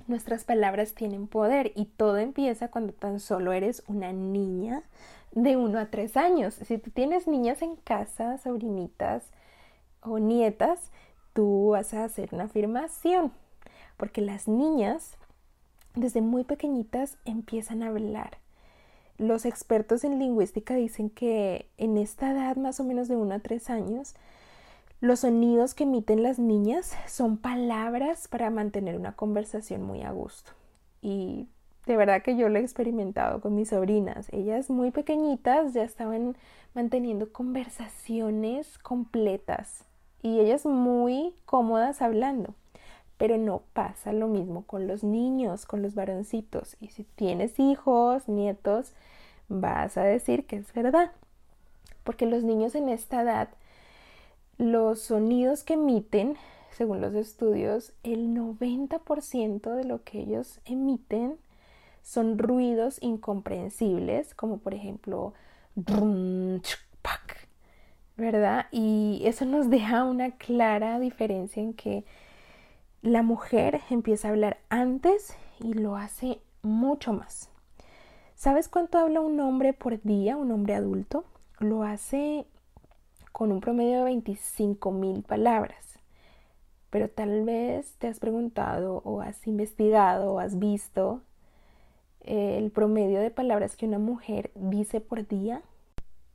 Nuestras 0.08 0.46
palabras 0.46 0.94
tienen 0.94 1.28
poder 1.28 1.72
y 1.76 1.86
todo 1.86 2.18
empieza 2.18 2.70
cuando 2.70 2.94
tan 2.94 3.20
solo 3.20 3.52
eres 3.52 3.84
una 3.88 4.14
niña 4.14 4.84
de 5.32 5.58
1 5.58 5.80
a 5.80 5.86
3 5.88 6.18
años. 6.18 6.54
Si 6.54 6.78
tú 6.78 6.92
tienes 6.92 7.28
niñas 7.28 7.62
en 7.62 7.76
casa, 7.76 8.38
sobrinitas 8.38 9.24
o 10.02 10.20
nietas, 10.20 10.92
tú 11.34 11.70
vas 11.70 11.94
a 11.94 12.04
hacer 12.04 12.30
una 12.32 12.46
afirmación, 12.46 13.32
porque 13.98 14.22
las 14.22 14.48
niñas 14.48 15.18
desde 15.98 16.22
muy 16.22 16.44
pequeñitas 16.44 17.18
empiezan 17.26 17.84
a 17.84 17.88
hablar. 17.88 18.38
Los 19.18 19.46
expertos 19.46 20.04
en 20.04 20.20
lingüística 20.20 20.76
dicen 20.76 21.10
que 21.10 21.68
en 21.78 21.98
esta 21.98 22.32
edad, 22.32 22.56
más 22.56 22.80
o 22.80 22.84
menos 22.84 23.08
de 23.08 23.16
1 23.16 23.34
a 23.34 23.40
3 23.40 23.70
años, 23.70 24.16
los 25.02 25.22
sonidos 25.22 25.74
que 25.74 25.84
emiten 25.84 26.24
las 26.24 26.40
niñas 26.40 26.96
son 27.08 27.38
palabras 27.38 28.28
para 28.28 28.50
mantener 28.50 28.96
una 28.96 29.16
conversación 29.16 29.84
muy 29.84 30.04
a 30.04 30.12
gusto. 30.12 30.52
Y 31.02 31.48
de 31.88 31.98
verdad 31.98 32.22
que 32.22 32.36
yo 32.36 32.50
lo 32.50 32.60
he 32.60 32.62
experimentado 32.62 33.42
con 33.42 33.56
mis 33.56 33.70
sobrinas. 33.70 34.28
Ellas 34.32 34.70
muy 34.70 34.92
pequeñitas 34.92 35.74
ya 35.74 35.84
estaban 35.84 36.36
manteniendo 36.74 37.32
conversaciones 37.32 38.78
completas 38.78 39.84
y 40.22 40.40
ellas 40.40 40.66
muy 40.66 41.34
cómodas 41.46 42.02
hablando. 42.02 42.54
Pero 43.18 43.38
no 43.38 43.64
pasa 43.74 44.14
lo 44.14 44.28
mismo 44.28 44.64
con 44.64 44.88
los 44.88 45.04
niños, 45.04 45.66
con 45.66 45.82
los 45.82 45.96
varoncitos. 45.96 46.78
Y 46.80 46.90
si 46.90 47.04
tienes 47.04 47.60
hijos, 47.60 48.28
nietos, 48.28 48.94
vas 49.50 49.98
a 49.98 50.04
decir 50.04 50.46
que 50.46 50.58
es 50.58 50.74
verdad. 50.74 51.12
Porque 52.04 52.26
los 52.26 52.44
niños 52.44 52.76
en 52.76 52.90
esta 52.90 53.22
edad, 53.22 53.50
los 54.58 55.02
sonidos 55.02 55.64
que 55.64 55.74
emiten, 55.74 56.38
según 56.72 57.02
los 57.02 57.16
estudios, 57.16 57.94
el 58.04 58.36
90% 58.36 59.74
de 59.74 59.84
lo 59.84 60.04
que 60.04 60.20
ellos 60.20 60.60
emiten 60.66 61.38
son 62.04 62.38
ruidos 62.38 63.00
incomprensibles, 63.02 64.34
como 64.36 64.60
por 64.60 64.74
ejemplo, 64.74 65.34
¿verdad? 68.16 68.66
Y 68.72 69.22
eso 69.26 69.46
nos 69.46 69.70
deja 69.70 70.04
una 70.04 70.32
clara 70.32 71.00
diferencia 71.00 71.62
en 71.62 71.74
que 71.74 72.04
la 73.02 73.22
mujer 73.22 73.82
empieza 73.90 74.28
a 74.28 74.32
hablar 74.32 74.58
antes 74.70 75.36
y 75.60 75.74
lo 75.74 75.96
hace 75.96 76.40
mucho 76.62 77.14
más. 77.14 77.50
¿Sabes 78.36 78.70
cuánto 78.70 78.98
habla 78.98 79.22
un 79.22 79.40
hombre 79.40 79.74
por 79.74 80.02
día, 80.02 80.36
un 80.38 80.52
hombre 80.52 80.76
adulto? 80.76 81.24
Lo 81.60 81.84
hace 81.84 82.46
con 83.32 83.52
un 83.52 83.62
promedio 83.62 84.00
de 84.00 84.04
25 84.06 84.92
mil 84.92 85.24
palabras. 85.24 86.00
Pero 86.90 87.10
tal 87.10 87.44
vez 87.44 87.94
te 88.00 88.08
has 88.08 88.20
preguntado 88.20 89.02
o 89.04 89.22
has 89.22 89.46
investigado 89.48 90.34
o 90.34 90.40
has 90.40 90.58
visto 90.58 91.22
eh, 92.22 92.58
el 92.58 92.72
promedio 92.72 93.20
de 93.20 93.32
palabras 93.32 93.76
que 93.76 93.86
una 93.86 94.00
mujer 94.00 94.52
dice 94.56 95.02
por 95.02 95.28
día. 95.28 95.62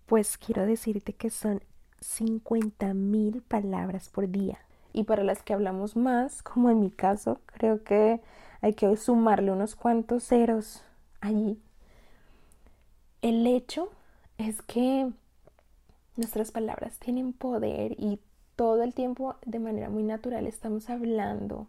Pues 0.07 0.38
quiero 0.38 0.66
decirte 0.66 1.12
que 1.12 1.31
son 1.31 1.62
50 2.00 2.95
mil 2.95 3.42
palabras 3.42 4.09
por 4.09 4.28
día 4.28 4.59
y 4.92 5.04
para 5.04 5.25
las 5.25 5.42
que 5.42 5.52
hablamos 5.54 5.96
más, 5.96 6.42
como 6.42 6.70
en 6.70 6.80
mi 6.80 6.90
caso, 6.90 7.40
creo 7.46 7.82
que 7.82 8.20
hay 8.61 8.75
que 8.75 8.96
sumarle 8.96 9.50
unos 9.50 9.75
cuantos 9.75 10.25
ceros 10.25 10.84
allí. 11.20 11.61
El 13.22 13.46
hecho 13.46 13.90
es 14.38 14.62
que 14.62 15.11
nuestras 16.16 16.50
palabras 16.50 16.99
tienen 16.99 17.32
poder 17.32 17.92
y 17.99 18.20
todo 18.56 18.82
el 18.82 18.94
tiempo 18.94 19.37
de 19.46 19.58
manera 19.58 19.88
muy 19.88 20.02
natural 20.02 20.46
estamos 20.46 20.90
hablando, 20.90 21.66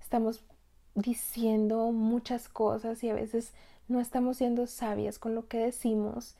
estamos 0.00 0.44
diciendo 0.94 1.92
muchas 1.92 2.48
cosas 2.48 3.02
y 3.04 3.10
a 3.10 3.14
veces 3.14 3.52
no 3.88 4.00
estamos 4.00 4.38
siendo 4.38 4.66
sabias 4.66 5.18
con 5.18 5.34
lo 5.34 5.46
que 5.46 5.58
decimos 5.58 6.34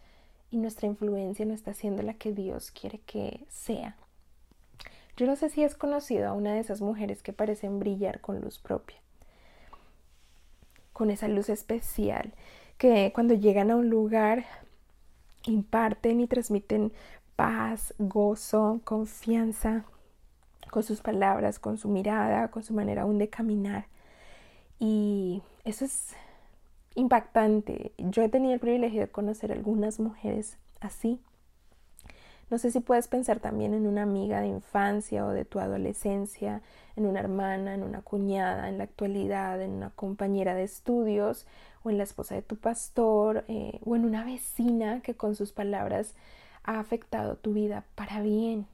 y 0.50 0.58
nuestra 0.58 0.86
influencia 0.86 1.46
no 1.46 1.54
está 1.54 1.72
siendo 1.74 2.02
la 2.02 2.14
que 2.14 2.32
Dios 2.32 2.70
quiere 2.70 2.98
que 3.00 3.46
sea. 3.48 3.96
Yo 5.16 5.26
no 5.26 5.37
sé 5.37 5.49
si 5.49 5.64
has 5.64 5.75
conocido 5.75 6.28
a 6.28 6.32
una 6.32 6.52
de 6.52 6.61
esas 6.61 6.82
mujeres 6.82 7.23
que 7.23 7.32
parecen 7.32 7.78
brillar 7.78 8.20
con 8.20 8.40
luz 8.40 8.58
propia, 8.58 8.99
con 10.92 11.11
esa 11.11 11.26
luz 11.28 11.49
especial, 11.49 12.35
que 12.76 13.12
cuando 13.14 13.32
llegan 13.32 13.70
a 13.70 13.76
un 13.76 13.88
lugar 13.88 14.44
imparten 15.44 16.20
y 16.20 16.26
transmiten 16.26 16.92
paz, 17.35 17.94
gozo, 17.99 18.80
confianza 18.85 19.85
con 20.70 20.82
sus 20.82 21.00
palabras, 21.00 21.58
con 21.58 21.78
su 21.78 21.88
mirada, 21.88 22.49
con 22.49 22.62
su 22.62 22.75
manera 22.75 23.02
aún 23.02 23.18
de 23.18 23.28
caminar. 23.28 23.87
Y 24.78 25.42
eso 25.64 25.87
es 25.87 26.14
impactante. 26.94 27.92
Yo 27.96 28.23
he 28.23 28.28
tenido 28.28 28.52
el 28.52 28.61
privilegio 28.61 29.00
de 29.00 29.08
conocer 29.08 29.52
algunas 29.52 29.99
mujeres 29.99 30.58
así 30.80 31.20
no 32.48 32.58
sé 32.58 32.70
si 32.70 32.80
puedes 32.80 33.08
pensar 33.08 33.40
también 33.40 33.74
en 33.74 33.86
una 33.86 34.02
amiga 34.02 34.40
de 34.40 34.46
infancia 34.46 35.26
o 35.26 35.30
de 35.30 35.44
tu 35.44 35.58
adolescencia, 35.58 36.62
en 36.94 37.06
una 37.06 37.20
hermana, 37.20 37.74
en 37.74 37.82
una 37.82 38.02
cuñada, 38.02 38.68
en 38.68 38.78
la 38.78 38.84
actualidad, 38.84 39.60
en 39.60 39.72
una 39.72 39.90
compañera 39.90 40.54
de 40.54 40.62
estudios 40.62 41.46
o 41.82 41.90
en 41.90 41.98
la 41.98 42.04
esposa 42.04 42.36
de 42.36 42.42
tu 42.42 42.56
pastor 42.56 43.44
eh, 43.48 43.80
o 43.84 43.96
en 43.96 44.04
una 44.04 44.24
vecina 44.24 45.00
que 45.00 45.14
con 45.14 45.34
sus 45.34 45.52
palabras 45.52 46.14
ha 46.62 46.78
afectado 46.78 47.36
tu 47.36 47.52
vida 47.52 47.84
para 47.96 48.22
bien. 48.22 48.66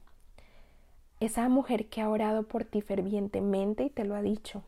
Esa 1.19 1.49
mujer 1.49 1.87
que 1.87 2.01
ha 2.01 2.09
orado 2.09 2.43
por 2.43 2.65
ti 2.65 2.81
fervientemente 2.81 3.85
y 3.85 3.89
te 3.89 4.03
lo 4.03 4.15
ha 4.15 4.21
dicho. 4.21 4.61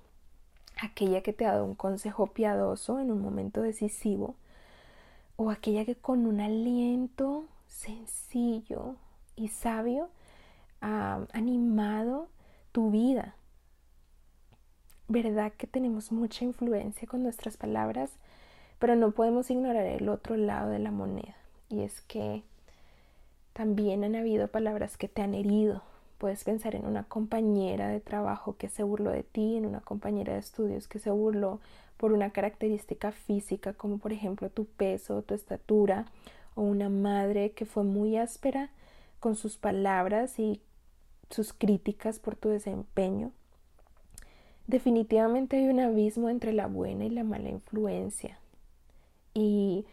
Aquella 0.82 1.22
que 1.22 1.34
te 1.34 1.46
ha 1.46 1.52
dado 1.52 1.66
un 1.66 1.76
consejo 1.76 2.28
piadoso 2.28 3.00
en 3.00 3.12
un 3.12 3.22
momento 3.22 3.62
decisivo. 3.62 4.36
O 5.38 5.52
aquella 5.52 5.86
que 5.86 5.96
con 5.96 6.26
un 6.26 6.40
aliento 6.40 7.46
sencillo 7.76 8.96
y 9.36 9.50
sabio 9.50 10.10
ha 10.82 11.26
animado 11.34 12.30
tu 12.72 12.90
vida. 12.90 13.36
¿Verdad 15.08 15.54
que 15.54 15.68
tenemos 15.68 16.12
mucha 16.12 16.46
influencia 16.46 17.08
con 17.08 17.22
nuestras 17.22 17.58
palabras? 17.58 18.12
Pero 18.80 18.96
no 18.96 19.12
podemos 19.12 19.50
ignorar 19.52 19.86
el 19.86 20.10
otro 20.10 20.36
lado 20.36 20.70
de 20.70 20.80
la 20.80 20.92
moneda. 20.92 21.36
Y 21.70 21.82
es 21.82 22.02
que 22.02 22.44
también 23.54 24.04
han 24.04 24.16
habido 24.16 24.48
palabras 24.48 24.98
que 24.98 25.08
te 25.08 25.22
han 25.22 25.34
herido. 25.34 25.84
Puedes 26.18 26.44
pensar 26.44 26.76
en 26.76 26.86
una 26.86 27.04
compañera 27.04 27.90
de 27.90 28.00
trabajo 28.00 28.56
que 28.58 28.70
se 28.70 28.84
burló 28.84 29.12
de 29.12 29.24
ti, 29.24 29.58
en 29.58 29.66
una 29.66 29.82
compañera 29.82 30.34
de 30.34 30.40
estudios 30.40 30.88
que 30.88 31.00
se 31.00 31.12
burló 31.12 31.60
por 31.98 32.12
una 32.12 32.32
característica 32.32 33.12
física 33.12 33.74
como 33.74 33.98
por 33.98 34.12
ejemplo 34.12 34.50
tu 34.50 34.66
peso, 34.66 35.22
tu 35.22 35.34
estatura, 35.34 36.06
o 36.56 36.62
una 36.64 36.90
madre 36.90 37.52
que 37.52 37.66
fue 37.66 37.84
muy 37.84 38.18
áspera 38.18 38.72
con 39.20 39.36
sus 39.36 39.58
palabras 39.58 40.40
y 40.40 40.62
sus 41.30 41.54
críticas 41.54 42.20
por 42.20 42.36
tu 42.36 42.50
desempeño. 42.50 43.32
Definitivamente 44.68 45.58
hay 45.58 45.68
un 45.68 45.80
abismo 45.80 46.30
entre 46.30 46.54
la 46.54 46.68
buena 46.68 47.06
y 47.06 47.10
la 47.10 47.24
mala 47.24 47.50
influencia. 47.50 48.40
Y 49.34 49.86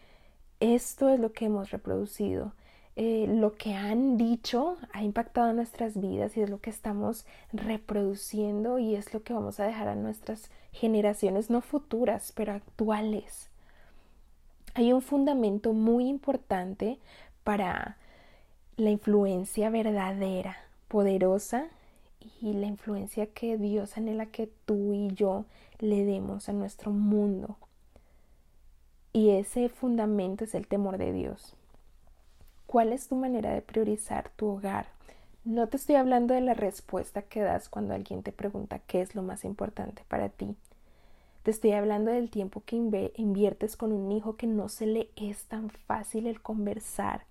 esto 0.59 1.09
es 1.09 1.19
lo 1.19 1.31
que 1.33 1.45
hemos 1.45 1.71
reproducido. 1.71 2.53
Eh, 2.95 3.25
lo 3.27 3.55
que 3.55 3.73
han 3.73 4.17
dicho 4.17 4.77
ha 4.93 5.03
impactado 5.03 5.51
nuestras 5.51 5.99
vidas 5.99 6.37
y 6.37 6.41
es 6.41 6.49
lo 6.49 6.59
que 6.59 6.69
estamos 6.69 7.25
reproduciendo 7.51 8.77
y 8.77 8.95
es 8.95 9.13
lo 9.13 9.23
que 9.23 9.33
vamos 9.33 9.59
a 9.59 9.65
dejar 9.65 9.87
a 9.87 9.95
nuestras 9.95 10.51
generaciones, 10.71 11.49
no 11.49 11.61
futuras, 11.61 12.31
pero 12.35 12.53
actuales. 12.53 13.49
Hay 14.75 14.91
un 14.91 15.01
fundamento 15.01 15.73
muy 15.73 16.07
importante 16.07 16.97
para 17.43 17.97
la 18.75 18.89
influencia 18.89 19.69
verdadera, 19.69 20.57
poderosa 20.87 21.67
y 22.41 22.53
la 22.53 22.65
influencia 22.65 23.27
que 23.27 23.57
Dios 23.57 23.97
anhela 23.97 24.25
que 24.27 24.49
tú 24.65 24.93
y 24.93 25.13
yo 25.13 25.45
le 25.79 26.05
demos 26.05 26.49
a 26.49 26.53
nuestro 26.53 26.91
mundo. 26.91 27.57
Y 29.11 29.29
ese 29.31 29.69
fundamento 29.69 30.43
es 30.43 30.55
el 30.55 30.65
temor 30.65 30.97
de 30.97 31.13
Dios. 31.13 31.55
¿Cuál 32.65 32.93
es 32.93 33.07
tu 33.07 33.15
manera 33.15 33.53
de 33.53 33.61
priorizar 33.61 34.31
tu 34.35 34.47
hogar? 34.47 34.87
No 35.45 35.67
te 35.67 35.77
estoy 35.77 35.95
hablando 35.95 36.33
de 36.33 36.41
la 36.41 36.55
respuesta 36.55 37.21
que 37.21 37.41
das 37.41 37.69
cuando 37.69 37.93
alguien 37.93 38.23
te 38.23 38.31
pregunta 38.31 38.79
qué 38.79 39.01
es 39.01 39.13
lo 39.13 39.21
más 39.21 39.45
importante 39.45 40.03
para 40.07 40.29
ti. 40.29 40.55
Te 41.43 41.51
estoy 41.51 41.73
hablando 41.73 42.09
del 42.09 42.29
tiempo 42.29 42.63
que 42.65 42.77
inviertes 42.77 43.75
con 43.75 43.91
un 43.91 44.13
hijo 44.13 44.37
que 44.37 44.47
no 44.47 44.69
se 44.69 44.85
le 44.85 45.09
es 45.17 45.43
tan 45.43 45.69
fácil 45.69 46.25
el 46.25 46.41
conversar, 46.41 47.25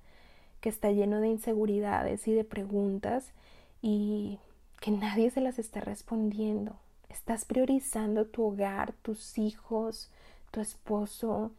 que 0.60 0.68
está 0.68 0.90
lleno 0.90 1.20
de 1.20 1.28
inseguridades 1.28 2.28
y 2.28 2.32
de 2.34 2.44
preguntas 2.44 3.32
y 3.80 4.38
que 4.80 4.90
nadie 4.90 5.30
se 5.30 5.40
las 5.40 5.58
está 5.58 5.80
respondiendo. 5.80 6.76
Estás 7.08 7.46
priorizando 7.46 8.26
tu 8.26 8.44
hogar, 8.44 8.92
tus 9.00 9.38
hijos, 9.38 10.10
tu 10.50 10.60
esposo, 10.60 11.50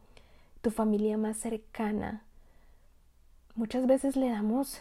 tu 0.62 0.70
familia 0.70 1.18
más 1.18 1.38
cercana. 1.38 2.22
Muchas 3.56 3.84
veces 3.88 4.14
le 4.14 4.28
damos 4.28 4.80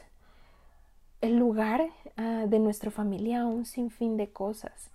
el 1.22 1.38
lugar 1.38 1.90
ah, 2.18 2.46
de 2.48 2.60
nuestra 2.60 2.92
familia 2.92 3.42
a 3.42 3.46
un 3.48 3.66
sinfín 3.66 4.16
de 4.16 4.30
cosas. 4.30 4.93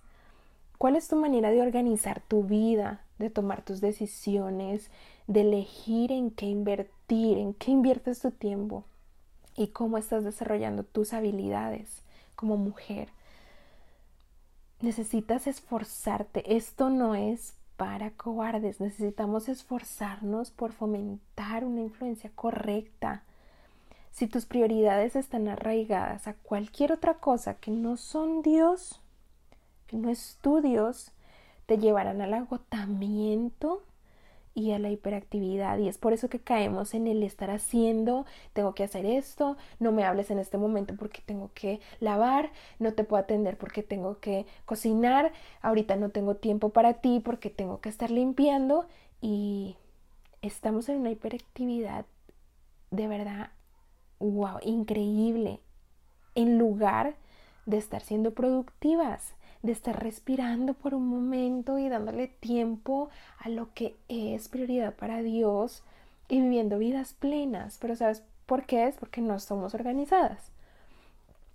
¿Cuál 0.79 0.95
es 0.95 1.09
tu 1.09 1.17
manera 1.17 1.51
de 1.51 1.61
organizar 1.61 2.21
tu 2.21 2.45
vida, 2.45 3.01
de 3.17 3.29
tomar 3.29 3.63
tus 3.63 3.81
decisiones, 3.81 4.89
de 5.27 5.41
elegir 5.41 6.09
en 6.13 6.31
qué 6.31 6.45
invertir, 6.45 7.37
en 7.37 7.53
qué 7.53 7.71
inviertes 7.71 8.21
tu 8.21 8.31
tiempo 8.31 8.85
y 9.57 9.67
cómo 9.67 9.97
estás 9.97 10.23
desarrollando 10.23 10.85
tus 10.85 11.11
habilidades 11.11 12.01
como 12.37 12.55
mujer? 12.55 13.09
Necesitas 14.79 15.47
esforzarte. 15.47 16.55
Esto 16.55 16.89
no 16.89 17.13
es 17.13 17.55
para 17.75 18.11
cobardes. 18.11 18.79
Necesitamos 18.79 19.49
esforzarnos 19.49 20.49
por 20.49 20.71
fomentar 20.71 21.65
una 21.65 21.81
influencia 21.81 22.31
correcta. 22.35 23.23
Si 24.11 24.27
tus 24.27 24.45
prioridades 24.45 25.17
están 25.17 25.49
arraigadas 25.49 26.29
a 26.29 26.35
cualquier 26.35 26.93
otra 26.93 27.15
cosa 27.15 27.55
que 27.55 27.69
no 27.69 27.97
son 27.97 28.43
Dios, 28.43 29.01
no 29.91 30.09
es 30.09 30.37
tu 30.41 30.61
Dios, 30.61 31.11
te 31.65 31.77
llevarán 31.77 32.21
al 32.21 32.33
agotamiento 32.33 33.83
y 34.53 34.71
a 34.71 34.79
la 34.79 34.89
hiperactividad. 34.89 35.77
Y 35.77 35.87
es 35.87 35.97
por 35.97 36.13
eso 36.13 36.29
que 36.29 36.39
caemos 36.39 36.93
en 36.93 37.07
el 37.07 37.23
estar 37.23 37.51
haciendo, 37.51 38.25
tengo 38.53 38.73
que 38.75 38.83
hacer 38.83 39.05
esto, 39.05 39.57
no 39.79 39.91
me 39.91 40.03
hables 40.03 40.31
en 40.31 40.39
este 40.39 40.57
momento 40.57 40.95
porque 40.97 41.21
tengo 41.25 41.51
que 41.53 41.79
lavar, 41.99 42.51
no 42.79 42.93
te 42.93 43.03
puedo 43.03 43.21
atender 43.21 43.57
porque 43.57 43.83
tengo 43.83 44.19
que 44.19 44.45
cocinar, 44.65 45.31
ahorita 45.61 45.95
no 45.95 46.09
tengo 46.09 46.35
tiempo 46.35 46.69
para 46.69 46.95
ti 46.95 47.21
porque 47.23 47.49
tengo 47.49 47.79
que 47.79 47.89
estar 47.89 48.11
limpiando 48.11 48.85
y 49.21 49.77
estamos 50.41 50.89
en 50.89 50.97
una 50.97 51.11
hiperactividad 51.11 52.05
de 52.91 53.07
verdad, 53.07 53.51
wow, 54.19 54.57
increíble, 54.63 55.59
en 56.35 56.57
lugar 56.57 57.15
de 57.65 57.77
estar 57.77 58.01
siendo 58.01 58.33
productivas 58.33 59.35
de 59.61 59.71
estar 59.71 60.01
respirando 60.01 60.73
por 60.73 60.93
un 60.93 61.07
momento 61.07 61.77
y 61.77 61.89
dándole 61.89 62.27
tiempo 62.27 63.09
a 63.39 63.49
lo 63.49 63.73
que 63.73 63.95
es 64.07 64.47
prioridad 64.47 64.95
para 64.95 65.21
Dios 65.21 65.83
y 66.29 66.41
viviendo 66.41 66.77
vidas 66.77 67.13
plenas. 67.13 67.77
Pero 67.79 67.95
¿sabes 67.95 68.23
por 68.45 68.65
qué? 68.65 68.87
Es 68.87 68.95
porque 68.95 69.21
no 69.21 69.39
somos 69.39 69.73
organizadas. 69.73 70.51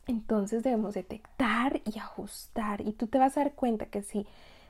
Entonces 0.06 0.62
debemos 0.62 0.94
detectar 0.94 1.80
y 1.86 1.98
ajustar 1.98 2.82
y 2.82 2.92
tú 2.92 3.06
te 3.06 3.18
vas 3.18 3.36
a 3.36 3.44
dar 3.44 3.54
cuenta 3.54 3.86
que 3.86 4.02
si 4.02 4.26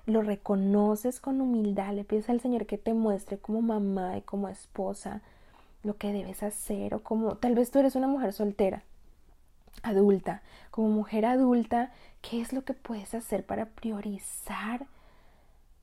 lo 0.07 0.23
reconoces 0.23 1.18
con 1.18 1.40
humildad, 1.40 1.92
le 1.94 2.05
pides 2.05 2.29
al 2.29 2.40
Señor 2.40 2.66
que 2.66 2.79
te 2.79 2.94
muestre 2.94 3.38
como 3.38 3.62
mamá 3.62 4.16
y 4.18 4.23
como 4.23 4.49
esposa 4.49 5.23
lo 5.83 5.97
que 5.97 6.12
debes 6.12 6.42
hacer 6.42 6.94
o 6.94 7.03
como 7.03 7.37
tal 7.37 7.55
vez 7.55 7.70
tú 7.70 7.79
eres 7.81 7.97
una 7.97 8.07
mujer 8.07 8.33
soltera 8.33 8.85
adulta, 9.83 10.43
como 10.71 10.89
mujer 10.89 11.27
adulta, 11.27 11.93
¿qué 12.23 12.41
es 12.41 12.53
lo 12.53 12.65
que 12.65 12.75
puedes 12.75 13.15
hacer 13.15 13.45
para 13.45 13.67
priorizar 13.67 14.87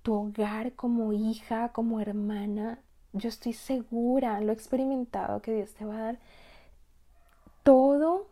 tu 0.01 0.13
hogar 0.13 0.73
como 0.73 1.13
hija, 1.13 1.69
como 1.69 1.99
hermana? 1.99 2.79
Yo 3.13 3.29
estoy 3.29 3.53
segura, 3.53 4.39
lo 4.41 4.51
he 4.51 4.55
experimentado, 4.55 5.41
que 5.41 5.53
Dios 5.53 5.73
te 5.73 5.85
va 5.85 5.95
a 5.97 6.01
dar 6.01 6.19
todo, 7.63 8.27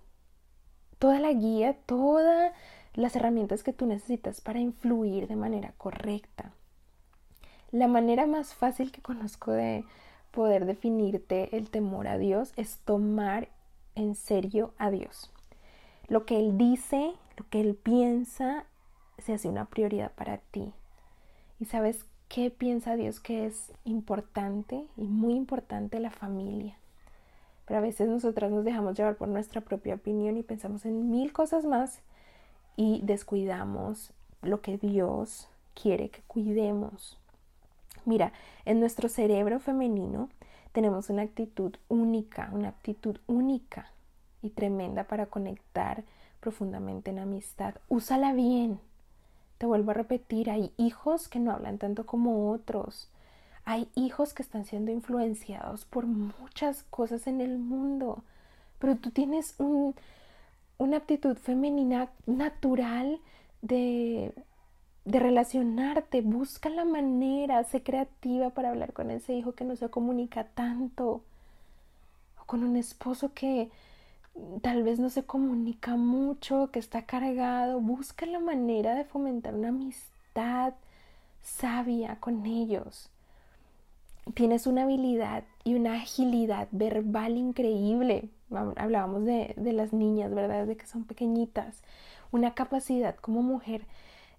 toda 0.97 1.19
la 1.19 1.31
guía, 1.33 1.77
todas 1.85 2.53
las 2.93 3.15
herramientas 3.15 3.63
que 3.63 3.73
tú 3.73 3.85
necesitas 3.85 4.41
para 4.41 4.59
influir 4.59 5.27
de 5.27 5.35
manera 5.35 5.73
correcta. 5.77 6.51
La 7.71 7.87
manera 7.87 8.25
más 8.25 8.53
fácil 8.53 8.91
que 8.91 9.01
conozco 9.01 9.51
de 9.51 9.85
poder 10.31 10.65
definirte 10.65 11.55
el 11.55 11.69
temor 11.69 12.07
a 12.07 12.17
Dios 12.17 12.51
es 12.55 12.79
tomar 12.79 13.49
en 13.95 14.15
serio 14.15 14.73
a 14.77 14.89
Dios. 14.89 15.31
Lo 16.09 16.25
que 16.25 16.39
Él 16.39 16.57
dice, 16.57 17.13
lo 17.37 17.47
que 17.49 17.61
Él 17.61 17.75
piensa, 17.75 18.65
se 19.19 19.33
hace 19.33 19.47
una 19.47 19.65
prioridad 19.65 20.11
para 20.13 20.37
ti. 20.37 20.73
Y 21.59 21.65
sabes 21.65 22.05
qué 22.29 22.49
piensa 22.49 22.95
Dios 22.95 23.19
que 23.19 23.45
es 23.45 23.71
importante 23.85 24.87
y 24.97 25.03
muy 25.03 25.35
importante 25.35 25.99
la 25.99 26.09
familia. 26.09 26.75
Pero 27.65 27.77
a 27.77 27.81
veces 27.81 28.09
nosotras 28.09 28.51
nos 28.51 28.65
dejamos 28.65 28.97
llevar 28.97 29.17
por 29.17 29.27
nuestra 29.27 29.61
propia 29.61 29.95
opinión 29.95 30.35
y 30.37 30.43
pensamos 30.43 30.85
en 30.85 31.11
mil 31.11 31.31
cosas 31.31 31.65
más 31.65 31.99
y 32.75 33.01
descuidamos 33.03 34.11
lo 34.41 34.61
que 34.61 34.79
Dios 34.79 35.47
quiere 35.79 36.09
que 36.09 36.21
cuidemos. 36.23 37.19
Mira, 38.05 38.33
en 38.65 38.79
nuestro 38.79 39.09
cerebro 39.09 39.59
femenino 39.59 40.29
tenemos 40.71 41.11
una 41.11 41.21
actitud 41.21 41.75
única, 41.87 42.49
una 42.51 42.69
aptitud 42.69 43.19
única 43.27 43.91
y 44.41 44.49
tremenda 44.51 45.05
para 45.05 45.27
conectar 45.27 46.03
profundamente 46.39 47.11
en 47.11 47.19
amistad. 47.19 47.75
Úsala 47.89 48.33
bien. 48.33 48.79
Te 49.57 49.65
vuelvo 49.65 49.91
a 49.91 49.95
repetir, 49.95 50.49
hay 50.49 50.71
hijos 50.77 51.27
que 51.27 51.39
no 51.39 51.51
hablan 51.51 51.77
tanto 51.77 52.05
como 52.05 52.49
otros. 52.51 53.09
Hay 53.65 53.89
hijos 53.93 54.33
que 54.33 54.41
están 54.41 54.65
siendo 54.65 54.91
influenciados 54.91 55.85
por 55.85 56.05
muchas 56.05 56.83
cosas 56.83 57.27
en 57.27 57.41
el 57.41 57.57
mundo. 57.57 58.23
Pero 58.79 58.95
tú 58.95 59.11
tienes 59.11 59.55
un, 59.59 59.95
una 60.77 60.97
aptitud 60.97 61.37
femenina 61.37 62.09
natural 62.25 63.19
de, 63.61 64.33
de 65.03 65.19
relacionarte. 65.19 66.21
Busca 66.21 66.69
la 66.69 66.85
manera, 66.85 67.63
sé 67.65 67.83
creativa 67.83 68.51
para 68.51 68.69
hablar 68.69 68.93
con 68.93 69.11
ese 69.11 69.33
hijo 69.33 69.53
que 69.53 69.65
no 69.65 69.75
se 69.75 69.89
comunica 69.89 70.45
tanto. 70.45 71.21
O 72.41 72.45
con 72.45 72.63
un 72.63 72.77
esposo 72.77 73.33
que, 73.33 73.69
tal 74.61 74.83
vez 74.83 74.99
no 74.99 75.09
se 75.09 75.23
comunica 75.23 75.95
mucho, 75.95 76.69
que 76.71 76.79
está 76.79 77.03
cargado, 77.03 77.79
busca 77.79 78.25
la 78.25 78.39
manera 78.39 78.95
de 78.95 79.05
fomentar 79.05 79.55
una 79.55 79.69
amistad 79.69 80.73
sabia 81.41 82.17
con 82.19 82.45
ellos. 82.45 83.09
Tienes 84.33 84.67
una 84.67 84.83
habilidad 84.83 85.43
y 85.63 85.75
una 85.75 85.95
agilidad 85.95 86.67
verbal 86.71 87.37
increíble. 87.37 88.29
Hablábamos 88.51 89.25
de, 89.25 89.53
de 89.57 89.73
las 89.73 89.93
niñas, 89.93 90.33
¿verdad? 90.33 90.67
De 90.67 90.77
que 90.77 90.85
son 90.85 91.03
pequeñitas. 91.03 91.81
Una 92.31 92.53
capacidad 92.53 93.15
como 93.15 93.41
mujer 93.41 93.85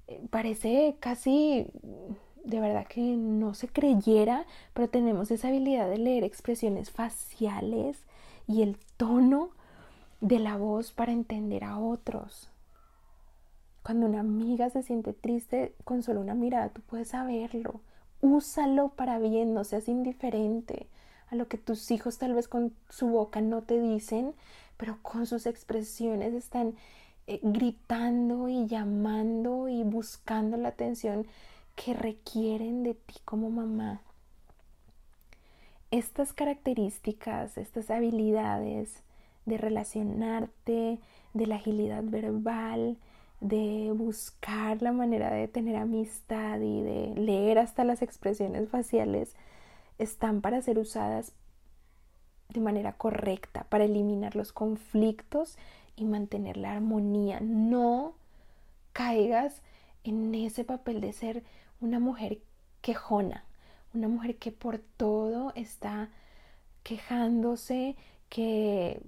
eh, 0.07 0.21
parece 0.31 0.97
casi 1.01 1.67
de 2.45 2.61
verdad 2.61 2.87
que 2.87 3.01
no 3.01 3.55
se 3.55 3.69
creyera, 3.69 4.47
pero 4.75 4.89
tenemos 4.89 5.31
esa 5.31 5.49
habilidad 5.49 5.89
de 5.89 5.99
leer 5.99 6.25
expresiones 6.25 6.91
faciales 6.91 7.99
y 8.47 8.63
el 8.63 8.77
tono 8.97 9.51
de 10.21 10.39
la 10.39 10.57
voz 10.57 10.93
para 10.93 11.13
entender 11.13 11.65
a 11.65 11.79
otros. 11.79 12.51
Cuando 13.83 14.07
una 14.07 14.21
amiga 14.21 14.69
se 14.71 14.83
siente 14.83 15.13
triste 15.13 15.75
con 15.85 16.03
solo 16.03 16.21
una 16.21 16.35
mirada, 16.35 16.69
tú 16.69 16.83
puedes 16.83 17.09
saberlo. 17.09 17.81
Úsalo 18.21 18.91
para 18.91 19.19
bien, 19.19 19.55
no 19.55 19.65
seas 19.65 19.89
indiferente 19.89 20.87
a 21.31 21.37
lo 21.37 21.49
que 21.49 21.59
tus 21.59 21.91
hijos 21.91 22.19
tal 22.19 22.35
vez 22.35 22.49
con 22.49 22.75
su 22.89 23.09
boca 23.09 23.41
no 23.41 23.63
te 23.63 23.81
dicen, 23.81 24.35
pero 24.77 24.99
con 25.03 25.27
sus 25.27 25.47
expresiones 25.47 26.35
están 26.35 26.75
eh, 27.27 27.41
gritando 27.43 28.49
y 28.49 28.67
llamando 28.67 29.69
y 29.69 29.83
buscando 29.85 30.57
la 30.57 30.69
atención 30.69 31.27
que 31.77 31.95
requieren 31.95 32.83
de 32.83 32.95
ti 32.95 33.15
como 33.25 33.51
mamá. 33.51 34.03
estas 35.91 36.33
características, 36.33 37.59
estas 37.59 37.91
habilidades 37.91 39.03
de 39.51 39.59
relacionarte, 39.59 40.99
de 41.35 41.47
la 41.47 41.57
agilidad 41.57 42.03
verbal, 42.05 42.97
de 43.41 43.93
buscar 43.95 44.81
la 44.81 44.93
manera 44.93 45.31
de 45.31 45.49
tener 45.49 45.77
amistad 45.77 46.61
y 46.61 46.83
de 46.83 47.15
leer 47.17 47.59
hasta 47.59 47.85
las 47.85 48.01
expresiones 48.01 48.69
faciales, 48.69 49.35
están 49.99 50.41
para 50.41 50.63
ser 50.63 50.79
usadas 50.79 51.33
de 52.49 52.61
manera 52.61 52.93
correcta, 52.95 53.65
para 53.69 53.85
eliminar 53.85 54.37
los 54.37 54.53
conflictos 54.53 55.57
y 55.97 56.05
mantener 56.05 56.57
la 56.57 56.73
armonía. 56.73 57.41
No 57.41 58.15
caigas 58.93 59.63
en 60.05 60.35
ese 60.35 60.65
papel 60.65 61.01
de 61.01 61.13
ser 61.13 61.43
una 61.81 61.99
mujer 61.99 62.39
quejona, 62.83 63.45
una 63.95 64.09
mujer 64.09 64.37
que 64.37 64.53
por 64.53 64.79
todo 64.79 65.53
está 65.55 66.09
quejándose, 66.83 67.97
que 68.29 69.03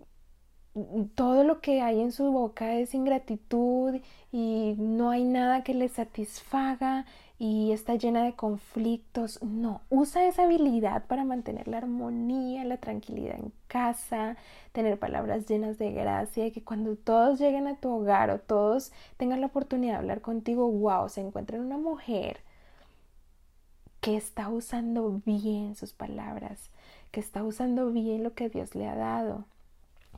todo 1.15 1.45
lo 1.45 1.61
que 1.61 1.83
hay 1.83 2.01
en 2.01 2.13
su 2.13 2.33
boca 2.33 2.75
es 2.75 2.95
ingratitud 2.95 4.01
y 4.31 4.75
no 4.79 5.11
hay 5.11 5.25
nada 5.25 5.63
que 5.63 5.75
le 5.75 5.89
satisfaga 5.89 7.05
y 7.39 7.73
está 7.73 7.97
llena 7.97 8.23
de 8.25 8.35
conflictos. 8.35 9.43
No, 9.43 9.83
usa 9.91 10.27
esa 10.27 10.45
habilidad 10.45 11.05
para 11.07 11.25
mantener 11.25 11.69
la 11.69 11.79
armonía, 11.79 12.65
la 12.65 12.79
tranquilidad 12.79 13.37
en 13.37 13.53
casa, 13.67 14.37
tener 14.73 14.99
palabras 14.99 15.47
llenas 15.47 15.77
de 15.79 15.93
gracia 15.93 16.47
y 16.47 16.53
que 16.53 16.65
cuando 16.65 16.97
todos 16.97 17.39
lleguen 17.39 17.67
a 17.67 17.77
tu 17.77 17.91
hogar 17.91 18.31
o 18.31 18.39
todos 18.39 18.93
tengan 19.19 19.41
la 19.41 19.49
oportunidad 19.49 19.95
de 19.95 19.99
hablar 19.99 20.21
contigo, 20.23 20.71
wow, 20.71 21.09
se 21.09 21.21
encuentren 21.21 21.61
una 21.61 21.79
mujer 21.79 22.41
que 24.01 24.17
está 24.17 24.49
usando 24.49 25.21
bien 25.27 25.77
sus 25.77 25.93
palabras, 25.93 26.71
que 27.11 27.21
está 27.21 27.45
usando 27.45 27.93
bien 27.93 28.23
lo 28.23 28.35
que 28.35 28.49
Dios 28.49 28.75
le 28.75 28.89
ha 28.89 28.97
dado 28.97 29.45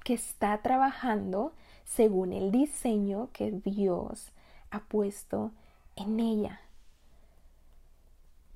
que 0.05 0.15
está 0.15 0.63
trabajando 0.63 1.53
según 1.85 2.33
el 2.33 2.53
diseño 2.53 3.31
que 3.33 3.51
Dios 3.51 4.33
ha 4.71 4.81
puesto 4.85 5.51
en 5.97 6.21
ella. 6.21 6.61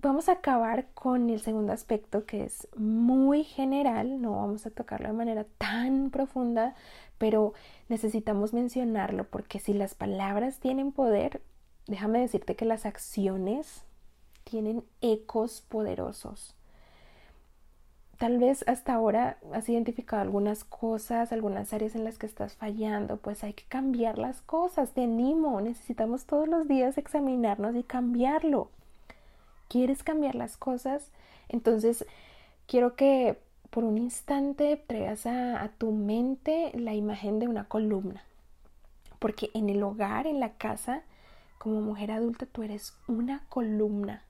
Vamos 0.00 0.28
a 0.28 0.32
acabar 0.32 0.86
con 0.94 1.28
el 1.28 1.40
segundo 1.40 1.72
aspecto 1.72 2.24
que 2.24 2.44
es 2.44 2.68
muy 2.76 3.42
general, 3.42 4.20
no 4.22 4.36
vamos 4.36 4.64
a 4.64 4.70
tocarlo 4.70 5.08
de 5.08 5.14
manera 5.14 5.44
tan 5.58 6.10
profunda, 6.10 6.76
pero 7.18 7.52
necesitamos 7.88 8.52
mencionarlo 8.52 9.24
porque 9.24 9.58
si 9.58 9.72
las 9.72 9.96
palabras 9.96 10.60
tienen 10.60 10.92
poder, 10.92 11.42
déjame 11.88 12.20
decirte 12.20 12.54
que 12.54 12.64
las 12.64 12.86
acciones 12.86 13.82
tienen 14.44 14.84
ecos 15.00 15.62
poderosos. 15.62 16.54
Tal 18.18 18.38
vez 18.38 18.64
hasta 18.66 18.94
ahora 18.94 19.38
has 19.52 19.68
identificado 19.68 20.20
algunas 20.22 20.64
cosas, 20.64 21.32
algunas 21.32 21.72
áreas 21.72 21.94
en 21.94 22.02
las 22.02 22.18
que 22.18 22.26
estás 22.26 22.54
fallando, 22.54 23.16
pues 23.16 23.44
hay 23.44 23.52
que 23.52 23.62
cambiar 23.68 24.18
las 24.18 24.42
cosas, 24.42 24.90
te 24.90 25.04
animo, 25.04 25.60
necesitamos 25.60 26.24
todos 26.24 26.48
los 26.48 26.66
días 26.66 26.98
examinarnos 26.98 27.76
y 27.76 27.84
cambiarlo. 27.84 28.70
¿Quieres 29.68 30.02
cambiar 30.02 30.34
las 30.34 30.56
cosas? 30.56 31.12
Entonces, 31.48 32.04
quiero 32.66 32.96
que 32.96 33.38
por 33.70 33.84
un 33.84 33.98
instante 33.98 34.82
traigas 34.84 35.24
a, 35.26 35.62
a 35.62 35.68
tu 35.68 35.92
mente 35.92 36.72
la 36.74 36.94
imagen 36.94 37.38
de 37.38 37.46
una 37.46 37.68
columna, 37.68 38.24
porque 39.20 39.50
en 39.54 39.68
el 39.68 39.80
hogar, 39.84 40.26
en 40.26 40.40
la 40.40 40.54
casa, 40.54 41.02
como 41.58 41.80
mujer 41.82 42.10
adulta, 42.10 42.46
tú 42.46 42.64
eres 42.64 42.96
una 43.06 43.44
columna. 43.48 44.24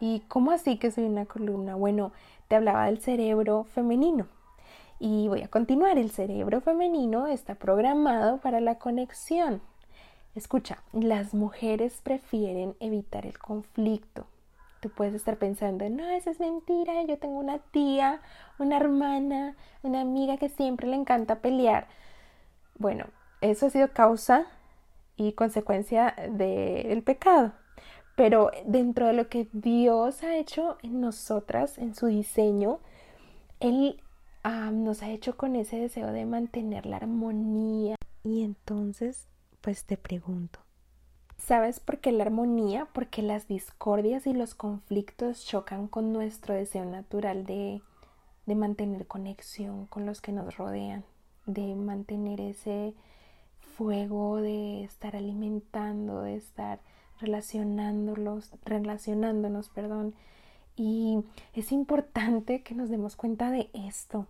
¿Y 0.00 0.20
cómo 0.28 0.52
así 0.52 0.78
que 0.78 0.90
soy 0.90 1.04
una 1.04 1.26
columna? 1.26 1.74
Bueno, 1.74 2.12
te 2.48 2.56
hablaba 2.56 2.86
del 2.86 3.00
cerebro 3.00 3.64
femenino. 3.64 4.26
Y 4.98 5.28
voy 5.28 5.42
a 5.42 5.48
continuar. 5.48 5.98
El 5.98 6.10
cerebro 6.10 6.60
femenino 6.60 7.26
está 7.28 7.54
programado 7.54 8.38
para 8.38 8.60
la 8.60 8.78
conexión. 8.78 9.62
Escucha, 10.34 10.82
las 10.92 11.34
mujeres 11.34 12.00
prefieren 12.02 12.74
evitar 12.80 13.26
el 13.26 13.38
conflicto. 13.38 14.26
Tú 14.80 14.90
puedes 14.90 15.14
estar 15.14 15.36
pensando, 15.36 15.88
no, 15.90 16.08
eso 16.10 16.30
es 16.30 16.38
mentira, 16.38 17.02
yo 17.02 17.18
tengo 17.18 17.38
una 17.38 17.58
tía, 17.58 18.20
una 18.60 18.76
hermana, 18.76 19.56
una 19.82 20.00
amiga 20.00 20.36
que 20.36 20.48
siempre 20.48 20.86
le 20.86 20.94
encanta 20.94 21.40
pelear. 21.40 21.88
Bueno, 22.76 23.06
eso 23.40 23.66
ha 23.66 23.70
sido 23.70 23.92
causa 23.92 24.46
y 25.16 25.32
consecuencia 25.32 26.14
del 26.30 27.02
pecado. 27.02 27.52
Pero 28.18 28.50
dentro 28.66 29.06
de 29.06 29.12
lo 29.12 29.28
que 29.28 29.46
Dios 29.52 30.24
ha 30.24 30.36
hecho 30.36 30.76
en 30.82 31.00
nosotras, 31.00 31.78
en 31.78 31.94
su 31.94 32.06
diseño, 32.06 32.80
Él 33.60 34.02
nos 34.72 35.04
ha 35.04 35.10
hecho 35.10 35.36
con 35.36 35.54
ese 35.54 35.78
deseo 35.78 36.10
de 36.10 36.26
mantener 36.26 36.84
la 36.84 36.96
armonía. 36.96 37.94
Y 38.24 38.42
entonces, 38.42 39.28
pues 39.60 39.84
te 39.84 39.96
pregunto, 39.96 40.58
¿sabes 41.36 41.78
por 41.78 42.00
qué 42.00 42.10
la 42.10 42.24
armonía? 42.24 42.88
Porque 42.92 43.22
las 43.22 43.46
discordias 43.46 44.26
y 44.26 44.32
los 44.32 44.56
conflictos 44.56 45.44
chocan 45.46 45.86
con 45.86 46.12
nuestro 46.12 46.54
deseo 46.54 46.86
natural 46.86 47.46
de, 47.46 47.82
de 48.46 48.54
mantener 48.56 49.06
conexión 49.06 49.86
con 49.86 50.06
los 50.06 50.20
que 50.20 50.32
nos 50.32 50.56
rodean, 50.56 51.04
de 51.46 51.76
mantener 51.76 52.40
ese 52.40 52.94
fuego, 53.76 54.38
de 54.38 54.82
estar 54.82 55.14
alimentando, 55.14 56.22
de 56.22 56.34
estar 56.34 56.80
relacionándolos, 57.20 58.52
relacionándonos, 58.64 59.68
perdón. 59.68 60.14
Y 60.76 61.18
es 61.54 61.72
importante 61.72 62.62
que 62.62 62.74
nos 62.74 62.88
demos 62.88 63.16
cuenta 63.16 63.50
de 63.50 63.68
esto. 63.72 64.26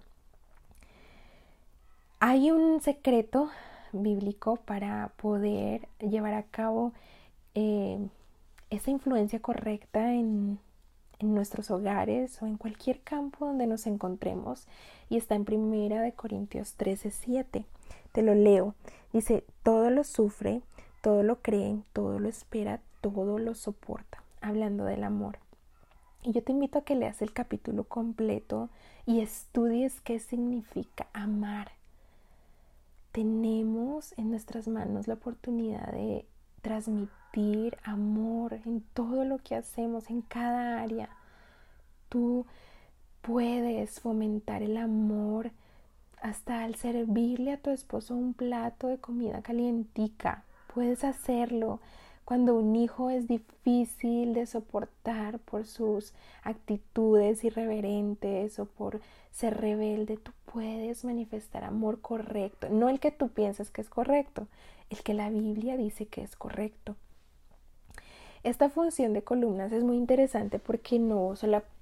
Hay 2.20 2.50
un 2.50 2.80
secreto 2.80 3.50
bíblico 3.92 4.56
para 4.56 5.12
poder 5.16 5.88
llevar 6.00 6.34
a 6.34 6.42
cabo 6.42 6.92
eh, 7.54 7.98
esa 8.70 8.90
influencia 8.90 9.40
correcta 9.40 10.14
en, 10.14 10.58
nuestros 11.20 11.72
hogares 11.72 12.40
o 12.42 12.46
en 12.46 12.56
cualquier 12.56 13.00
campo 13.00 13.46
donde 13.46 13.66
nos 13.66 13.88
encontremos 13.88 14.68
y 15.10 15.16
está 15.16 15.34
en 15.34 15.44
primera 15.44 16.00
de 16.00 16.12
Corintios 16.12 16.74
13, 16.74 17.10
7. 17.10 17.64
Te 18.12 18.22
lo 18.22 18.36
leo. 18.36 18.76
Dice, 19.12 19.42
todo 19.64 19.90
lo 19.90 20.04
sufre, 20.04 20.62
todo 21.00 21.22
lo 21.22 21.40
cree, 21.40 21.80
todo 21.92 22.18
lo 22.18 22.28
espera, 22.28 22.80
todo 23.00 23.38
lo 23.38 23.54
soporta, 23.54 24.22
hablando 24.40 24.84
del 24.84 25.04
amor. 25.04 25.38
Y 26.22 26.32
yo 26.32 26.42
te 26.42 26.52
invito 26.52 26.78
a 26.78 26.84
que 26.84 26.96
leas 26.96 27.22
el 27.22 27.32
capítulo 27.32 27.84
completo 27.84 28.68
y 29.06 29.20
estudies 29.20 30.00
qué 30.00 30.18
significa 30.18 31.06
amar. 31.12 31.70
Tenemos 33.12 34.12
en 34.18 34.30
nuestras 34.30 34.68
manos 34.68 35.08
la 35.08 35.14
oportunidad 35.14 35.92
de 35.92 36.26
transmitir 36.60 37.78
amor 37.84 38.54
en 38.64 38.82
todo 38.94 39.24
lo 39.24 39.38
que 39.38 39.54
hacemos, 39.54 40.10
en 40.10 40.22
cada 40.22 40.82
área. 40.82 41.08
Tú 42.08 42.46
puedes 43.22 44.00
fomentar 44.00 44.62
el 44.62 44.76
amor 44.76 45.52
hasta 46.20 46.64
al 46.64 46.74
servirle 46.74 47.52
a 47.52 47.58
tu 47.58 47.70
esposo 47.70 48.14
un 48.14 48.34
plato 48.34 48.88
de 48.88 48.98
comida 48.98 49.40
calientica 49.40 50.44
puedes 50.78 51.02
hacerlo. 51.02 51.80
Cuando 52.24 52.54
un 52.54 52.76
hijo 52.76 53.10
es 53.10 53.26
difícil 53.26 54.32
de 54.32 54.46
soportar 54.46 55.40
por 55.40 55.66
sus 55.66 56.14
actitudes 56.44 57.42
irreverentes 57.42 58.60
o 58.60 58.66
por 58.66 59.00
ser 59.32 59.60
rebelde, 59.60 60.18
tú 60.18 60.30
puedes 60.44 61.04
manifestar 61.04 61.64
amor 61.64 62.00
correcto, 62.00 62.68
no 62.70 62.88
el 62.88 63.00
que 63.00 63.10
tú 63.10 63.28
piensas 63.28 63.72
que 63.72 63.80
es 63.80 63.90
correcto, 63.90 64.46
el 64.88 65.02
que 65.02 65.14
la 65.14 65.30
Biblia 65.30 65.76
dice 65.76 66.06
que 66.06 66.22
es 66.22 66.36
correcto. 66.36 66.94
Esta 68.44 68.70
función 68.70 69.14
de 69.14 69.22
columnas 69.22 69.72
es 69.72 69.82
muy 69.82 69.96
interesante 69.96 70.60
porque 70.60 71.00
no 71.00 71.34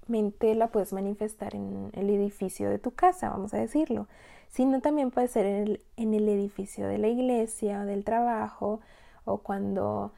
la 0.09 0.69
puedes 0.69 0.93
manifestar 0.93 1.55
en 1.55 1.91
el 1.95 2.11
edificio 2.11 2.71
de 2.71 2.79
tu 2.79 2.93
casa, 2.93 3.31
vamos 3.31 3.55
a 3.55 3.59
decirlo, 3.59 4.07
sino 4.49 4.81
también 4.81 5.11
puede 5.11 5.29
ser 5.29 5.47
en 5.47 5.57
el, 5.57 5.81
en 5.97 6.15
el 6.15 6.29
edificio 6.29 6.87
de 6.87 6.99
la 6.99 7.09
iglesia, 7.09 7.85
del 7.85 8.05
trabajo, 8.05 8.81
o 9.25 9.39
cuando 9.39 10.13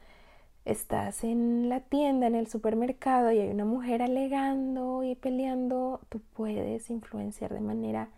estás 0.65 1.23
en 1.23 1.69
la 1.69 1.79
tienda, 1.79 2.27
en 2.27 2.35
el 2.35 2.47
supermercado 2.47 3.31
y 3.31 3.39
hay 3.39 3.49
una 3.49 3.65
mujer 3.65 4.01
alegando 4.01 5.03
y 5.03 5.15
peleando, 5.15 6.01
tú 6.09 6.21
puedes 6.33 6.89
influenciar 6.89 7.53
de 7.53 7.61
manera 7.61 8.09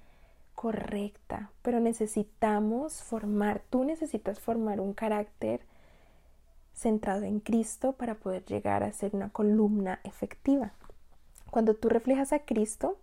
correcta, 0.56 1.52
pero 1.62 1.80
necesitamos 1.80 3.02
formar, 3.02 3.62
tú 3.70 3.84
necesitas 3.84 4.40
formar 4.40 4.82
un 4.82 4.94
carácter 4.94 5.62
centrado 6.74 7.24
en 7.24 7.40
Cristo 7.40 7.94
para 7.94 8.16
poder 8.16 8.46
llegar 8.46 8.84
a 8.84 8.92
ser 8.92 9.16
una 9.16 9.30
columna 9.30 10.00
efectiva. 10.04 10.74
Cuando 11.52 11.76
tú 11.76 11.90
reflejas 11.90 12.34
a 12.34 12.40
Cristo, 12.40 12.98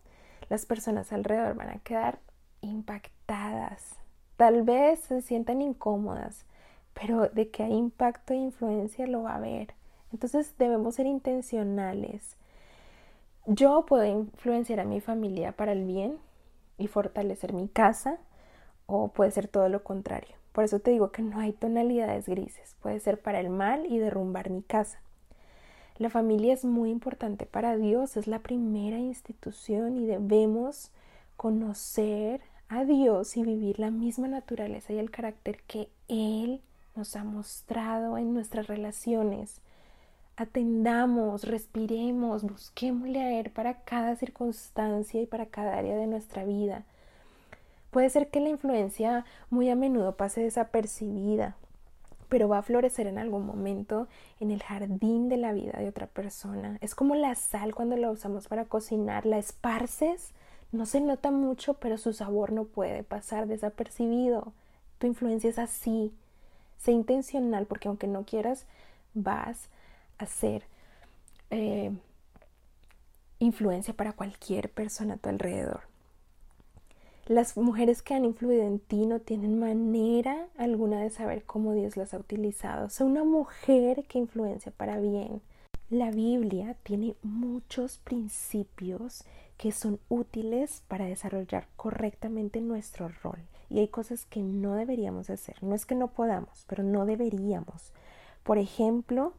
las 0.49 0.67
personas 0.67 1.13
alrededor 1.13 1.55
van 1.55 1.69
a 1.69 1.79
quedar 1.79 2.19
impactadas. 2.63 3.97
Tal 4.37 4.63
vez 4.63 5.01
se 5.01 5.21
sientan 5.23 5.61
incómodas, 5.61 6.47
pero 6.95 7.29
de 7.29 7.51
que 7.51 7.63
hay 7.63 7.75
impacto 7.75 8.33
e 8.33 8.37
influencia 8.37 9.07
lo 9.07 9.23
va 9.23 9.33
a 9.33 9.37
haber. 9.37 9.75
Entonces 10.13 10.55
debemos 10.59 10.95
ser 10.95 11.07
intencionales. 11.07 12.37
Yo 13.47 13.85
puedo 13.87 14.05
influenciar 14.05 14.81
a 14.81 14.85
mi 14.85 15.01
familia 15.01 15.53
para 15.53 15.73
el 15.73 15.85
bien 15.85 16.19
y 16.79 16.87
fortalecer 16.87 17.53
mi 17.53 17.69
casa 17.69 18.19
o 18.87 19.09
puede 19.09 19.31
ser 19.31 19.49
todo 19.49 19.69
lo 19.69 19.85
contrario. 19.85 20.37
Por 20.53 20.65
eso 20.65 20.81
te 20.81 20.91
digo 20.91 21.13
que 21.13 21.23
no 21.23 21.39
hay 21.39 21.53
tonalidades 21.53 22.27
grises. 22.27 22.77
Puede 22.81 23.01
ser 23.01 23.21
para 23.21 23.41
el 23.41 23.51
mal 23.51 23.85
y 23.87 23.99
derrumbar 23.99 24.51
mi 24.51 24.63
casa. 24.63 25.01
La 25.99 26.11
familia 26.11 26.55
es 26.55 26.65
muy 26.65 26.91
importante 26.91 27.45
para 27.45 27.77
Dios, 27.77 28.17
es 28.17 28.29
la 28.29 28.39
primera 28.39 28.99
institución 28.99 29.97
y 29.97 30.07
debemos 30.07 30.93
conocer 31.37 32.41
a 32.69 32.85
Dios 32.85 33.37
y 33.37 33.43
vivir 33.43 33.81
la 33.81 33.91
misma 33.91 34.29
naturaleza 34.29 34.93
y 34.93 34.99
el 34.99 35.11
carácter 35.11 35.61
que 35.67 35.89
Él 36.07 36.63
nos 36.95 37.17
ha 37.17 37.25
mostrado 37.25 38.17
en 38.17 38.33
nuestras 38.33 38.69
relaciones. 38.69 39.61
Atendamos, 40.37 41.43
respiremos, 41.43 42.45
busquémosle 42.45 43.21
a 43.21 43.41
Él 43.41 43.51
para 43.51 43.83
cada 43.83 44.15
circunstancia 44.15 45.21
y 45.21 45.27
para 45.27 45.47
cada 45.47 45.77
área 45.77 45.97
de 45.97 46.07
nuestra 46.07 46.45
vida. 46.45 46.85
Puede 47.91 48.09
ser 48.11 48.31
que 48.31 48.39
la 48.39 48.51
influencia 48.51 49.25
muy 49.51 49.69
a 49.69 49.75
menudo 49.75 50.17
pase 50.17 50.43
desapercibida, 50.43 51.57
pero 52.29 52.49
va 52.49 52.59
a 52.59 52.63
florecer 52.63 53.07
en 53.07 53.19
algún 53.19 53.47
momento 53.47 54.09
en 54.41 54.51
el 54.51 54.63
jardín 54.63 55.29
de 55.29 55.37
la 55.37 55.53
vida 55.53 55.79
de 55.79 55.89
otra 55.89 56.07
persona. 56.07 56.79
Es 56.81 56.95
como 56.95 57.15
la 57.15 57.35
sal 57.35 57.75
cuando 57.75 57.97
la 57.97 58.11
usamos 58.11 58.49
para 58.49 58.67
cocinar, 58.67 59.27
la 59.27 59.39
esparces, 59.39 60.33
no 60.71 60.87
se 60.87 61.01
nota 61.01 61.31
mucho, 61.31 61.75
pero 61.75 61.97
su 61.97 62.13
sabor 62.13 62.53
no 62.53 62.65
puede 62.65 63.03
pasar 63.03 63.47
desapercibido. 63.47 64.53
Tu 64.99 65.07
influencia 65.07 65.49
es 65.49 65.59
así. 65.59 66.13
Sé 66.79 66.93
intencional 66.93 67.67
porque 67.67 67.89
aunque 67.89 68.07
no 68.07 68.25
quieras, 68.25 68.67
vas 69.15 69.69
a 70.19 70.27
ser 70.27 70.65
eh, 71.51 71.91
influencia 73.39 73.95
para 73.95 74.13
cualquier 74.13 74.71
persona 74.71 75.15
a 75.15 75.17
tu 75.17 75.29
alrededor. 75.29 75.88
Las 77.29 77.59
mujeres 77.59 78.01
que 78.01 78.15
han 78.15 78.25
influido 78.25 78.63
en 78.63 78.79
ti 78.79 79.05
no 79.05 79.21
tienen 79.21 79.59
manera 79.59 80.49
alguna 80.57 81.03
de 81.03 81.11
saber 81.11 81.45
cómo 81.45 81.75
Dios 81.75 81.99
las 81.99 82.15
ha 82.15 82.19
utilizado. 82.19 82.89
O 82.89 83.05
una 83.05 83.23
mujer 83.23 84.05
que 84.05 84.17
influencia 84.17 84.73
para 84.73 84.99
bien. 84.99 85.43
La 85.91 86.11
Biblia 86.11 86.75
tiene 86.85 87.17
muchos 87.23 87.99
principios 87.99 89.25
que 89.59 89.73
son 89.73 90.01
útiles 90.09 90.83
para 90.89 91.05
desarrollar 91.05 91.69
correctamente 91.77 92.63
nuestro 92.63 93.11
rol. 93.23 93.41
Y 93.69 93.81
hay 93.81 93.89
cosas 93.89 94.25
que 94.25 94.41
no 94.41 94.73
deberíamos 94.73 95.29
hacer. 95.29 95.63
No 95.63 95.75
es 95.75 95.85
que 95.85 95.95
no 95.95 96.09
podamos, 96.09 96.65
pero 96.67 96.83
no 96.83 97.05
deberíamos. 97.05 97.93
Por 98.43 98.57
ejemplo, 98.57 99.35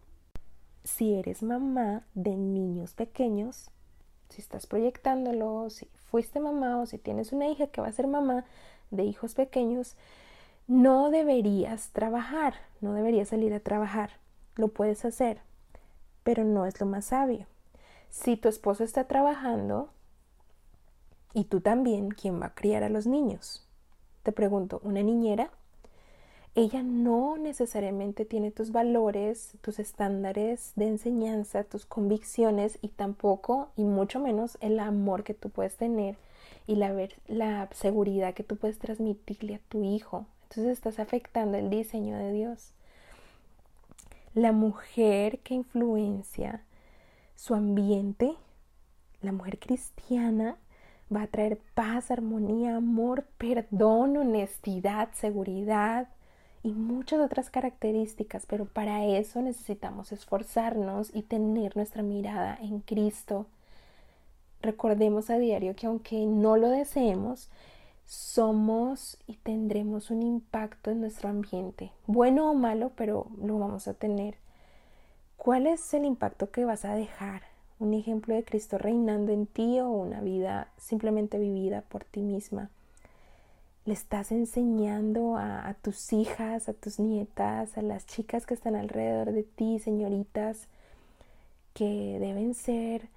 si 0.83 1.15
eres 1.15 1.41
mamá 1.41 2.03
de 2.13 2.35
niños 2.35 2.93
pequeños, 2.93 3.71
si 4.29 4.41
estás 4.41 4.67
proyectándolo, 4.67 5.71
si 5.71 5.87
fuiste 6.11 6.39
mamá 6.39 6.79
o 6.79 6.85
si 6.85 6.97
tienes 6.97 7.31
una 7.31 7.47
hija 7.47 7.67
que 7.67 7.81
va 7.81 7.87
a 7.87 7.91
ser 7.91 8.07
mamá 8.07 8.45
de 8.91 9.03
hijos 9.03 9.35
pequeños, 9.35 9.95
no 10.67 11.09
deberías 11.09 11.89
trabajar, 11.89 12.55
no 12.81 12.93
deberías 12.93 13.29
salir 13.29 13.53
a 13.53 13.59
trabajar. 13.59 14.11
Lo 14.55 14.67
puedes 14.69 15.05
hacer, 15.05 15.41
pero 16.23 16.43
no 16.43 16.65
es 16.65 16.79
lo 16.79 16.85
más 16.85 17.05
sabio. 17.05 17.47
Si 18.09 18.37
tu 18.37 18.49
esposo 18.49 18.83
está 18.83 19.05
trabajando 19.05 19.89
y 21.33 21.45
tú 21.45 21.61
también, 21.61 22.09
¿quién 22.09 22.41
va 22.41 22.47
a 22.47 22.55
criar 22.55 22.83
a 22.83 22.89
los 22.89 23.07
niños? 23.07 23.65
Te 24.23 24.31
pregunto, 24.31 24.81
¿una 24.83 25.01
niñera? 25.01 25.51
Ella 26.59 26.83
no 26.83 27.37
necesariamente 27.37 28.25
tiene 28.25 28.51
tus 28.51 28.71
valores, 28.71 29.53
tus 29.61 29.79
estándares 29.79 30.73
de 30.75 30.87
enseñanza, 30.87 31.63
tus 31.63 31.85
convicciones 31.85 32.77
y 32.81 32.89
tampoco 32.89 33.69
y 33.77 33.83
mucho 33.83 34.19
menos 34.19 34.57
el 34.59 34.79
amor 34.79 35.23
que 35.23 35.33
tú 35.33 35.49
puedes 35.49 35.77
tener 35.77 36.17
y 36.67 36.75
la, 36.75 36.93
la 37.27 37.69
seguridad 37.71 38.33
que 38.33 38.43
tú 38.43 38.57
puedes 38.57 38.77
transmitirle 38.77 39.55
a 39.55 39.61
tu 39.69 39.83
hijo. 39.83 40.25
Entonces 40.43 40.73
estás 40.73 40.99
afectando 40.99 41.57
el 41.57 41.69
diseño 41.69 42.17
de 42.17 42.33
Dios. 42.33 42.73
La 44.33 44.51
mujer 44.51 45.39
que 45.39 45.53
influencia 45.53 46.63
su 47.35 47.55
ambiente, 47.55 48.35
la 49.21 49.31
mujer 49.31 49.59
cristiana, 49.59 50.57
va 51.13 51.23
a 51.23 51.27
traer 51.27 51.57
paz, 51.73 52.11
armonía, 52.11 52.75
amor, 52.75 53.25
perdón, 53.37 54.17
honestidad, 54.17 55.09
seguridad, 55.13 56.09
y 56.63 56.71
muchas 56.71 57.19
otras 57.21 57.49
características, 57.49 58.45
pero 58.45 58.65
para 58.65 59.05
eso 59.05 59.41
necesitamos 59.41 60.11
esforzarnos 60.11 61.13
y 61.13 61.23
tener 61.23 61.75
nuestra 61.75 62.03
mirada 62.03 62.57
en 62.61 62.79
Cristo. 62.81 63.45
Recordemos 64.61 65.29
a 65.29 65.37
diario 65.37 65.75
que 65.75 65.87
aunque 65.87 66.25
no 66.25 66.57
lo 66.57 66.69
deseemos, 66.69 67.49
somos 68.05 69.17
y 69.27 69.35
tendremos 69.35 70.09
un 70.09 70.23
impacto 70.23 70.91
en 70.91 70.99
nuestro 70.99 71.29
ambiente, 71.29 71.91
bueno 72.07 72.49
o 72.49 72.53
malo, 72.55 72.91
pero 72.95 73.27
lo 73.41 73.59
vamos 73.59 73.87
a 73.87 73.93
tener. 73.93 74.35
¿Cuál 75.37 75.67
es 75.67 75.93
el 75.93 76.05
impacto 76.05 76.51
que 76.51 76.65
vas 76.65 76.83
a 76.85 76.95
dejar? 76.95 77.43
¿Un 77.79 77.93
ejemplo 77.93 78.35
de 78.35 78.43
Cristo 78.43 78.77
reinando 78.77 79.31
en 79.31 79.45
ti 79.45 79.79
o 79.79 79.89
una 79.89 80.19
vida 80.19 80.67
simplemente 80.77 81.39
vivida 81.39 81.81
por 81.81 82.03
ti 82.03 82.21
misma? 82.21 82.69
Le 83.89 83.95
estás 83.95 84.31
enseñando 84.31 85.35
a, 85.35 85.75
tus 85.81 86.13
hijas, 86.13 86.69
a 86.69 86.73
tus 86.73 86.99
nietas, 86.99 87.75
a 87.75 87.81
las 87.81 88.05
chicas 88.05 88.45
que 88.45 88.53
están 88.53 88.75
alrededor 88.75 89.31
de 89.31 89.41
ti, 89.41 89.79
señoritas, 89.79 90.67
que 91.73 92.19
deben 92.19 92.53
ser 92.53 93.09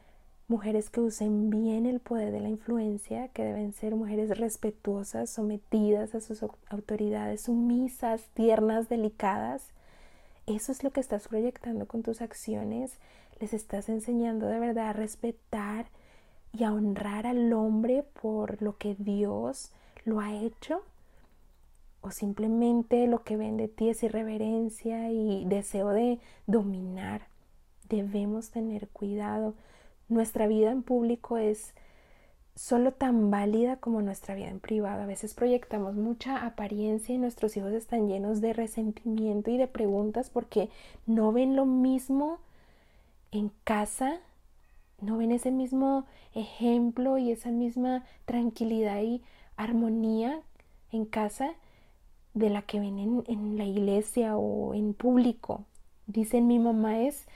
mujeres 0.48 0.88
que 0.88 1.00
usen 1.00 1.50
bien 1.50 1.85
el 1.85 2.00
poder 2.00 2.32
de 2.32 2.40
la 2.40 2.48
influencia, 2.48 3.28
que 3.28 3.44
deben 3.44 3.74
ser 3.74 3.96
mujeres 3.96 4.38
respetuosas, 4.38 5.28
sometidas 5.28 6.14
a 6.14 6.22
sus 6.22 6.42
autoridades, 6.70 7.42
sumisas, 7.42 8.22
tiernas, 8.32 8.88
delicadas. 8.88 9.64
Eso 10.46 10.72
es 10.72 10.82
lo 10.82 10.90
que 10.90 11.00
estás 11.00 11.28
proyectando 11.28 11.87
con 11.87 12.02
tus 12.02 12.22
acciones. 12.22 12.92
Les 13.40 13.52
estás 13.52 13.90
enseñando 13.90 14.46
de 14.46 14.58
verdad 14.58 14.88
a 14.88 14.92
respetar 14.94 15.88
y 16.54 16.64
a 16.64 16.72
honrar 16.72 17.26
al 17.26 17.52
hombre 17.52 18.06
por 18.22 18.62
lo 18.62 18.78
que 18.78 18.94
Dios 18.94 19.70
lo 20.04 20.20
ha 20.20 20.34
hecho 20.34 20.82
o 22.02 22.10
simplemente 22.10 23.06
lo 23.06 23.22
que 23.22 23.36
ven 23.36 23.56
de 23.56 23.68
ti 23.68 23.88
es 23.88 24.02
irreverencia 24.02 25.10
y 25.10 25.44
deseo 25.46 25.90
de 25.90 26.18
dominar. 26.46 27.28
Debemos 27.88 28.50
tener 28.50 28.88
cuidado. 28.88 29.54
Nuestra 30.08 30.46
vida 30.48 30.72
en 30.72 30.82
público 30.82 31.38
es 31.38 31.74
solo 32.54 32.92
tan 32.92 33.30
válida 33.30 33.76
como 33.76 34.02
nuestra 34.02 34.34
vida 34.34 34.48
en 34.48 34.60
privado. 34.60 35.02
A 35.02 35.06
veces 35.06 35.34
proyectamos 35.34 35.94
mucha 35.94 36.44
apariencia 36.44 37.14
y 37.14 37.18
nuestros 37.18 37.56
hijos 37.56 37.72
están 37.72 38.08
llenos 38.08 38.40
de 38.40 38.52
resentimiento 38.52 39.50
y 39.50 39.56
de 39.56 39.68
preguntas 39.68 40.28
porque 40.28 40.68
no 41.06 41.32
ven 41.32 41.56
lo 41.56 41.66
mismo 41.66 42.40
en 43.30 43.50
casa, 43.64 44.18
no 45.00 45.16
ven 45.18 45.32
ese 45.32 45.50
mismo 45.50 46.04
ejemplo 46.34 47.16
y 47.16 47.30
esa 47.30 47.50
misma 47.50 48.04
tranquilidad 48.26 49.00
y 49.02 49.22
armonía 49.56 50.40
en 50.90 51.04
casa 51.04 51.54
de 52.34 52.50
la 52.50 52.62
que 52.62 52.80
ven 52.80 53.24
en, 53.26 53.58
la 53.58 53.64
iglesia 53.64 54.36
o 54.36 54.74
en 54.74 54.94
público. 54.94 55.64
Dicen, 56.06 56.46
mi 56.46 56.58
mamá 56.58 57.00
es 57.00 57.26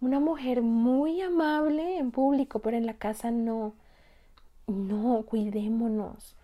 una 0.00 0.20
mujer 0.20 0.62
muy 0.62 1.20
amable 1.20 1.98
en 1.98 2.10
público, 2.10 2.58
pero 2.60 2.76
en 2.76 2.86
la 2.86 2.94
casa 2.94 3.30
no. 3.30 3.74
No, 4.66 5.24
cuidémonos. 5.26 6.36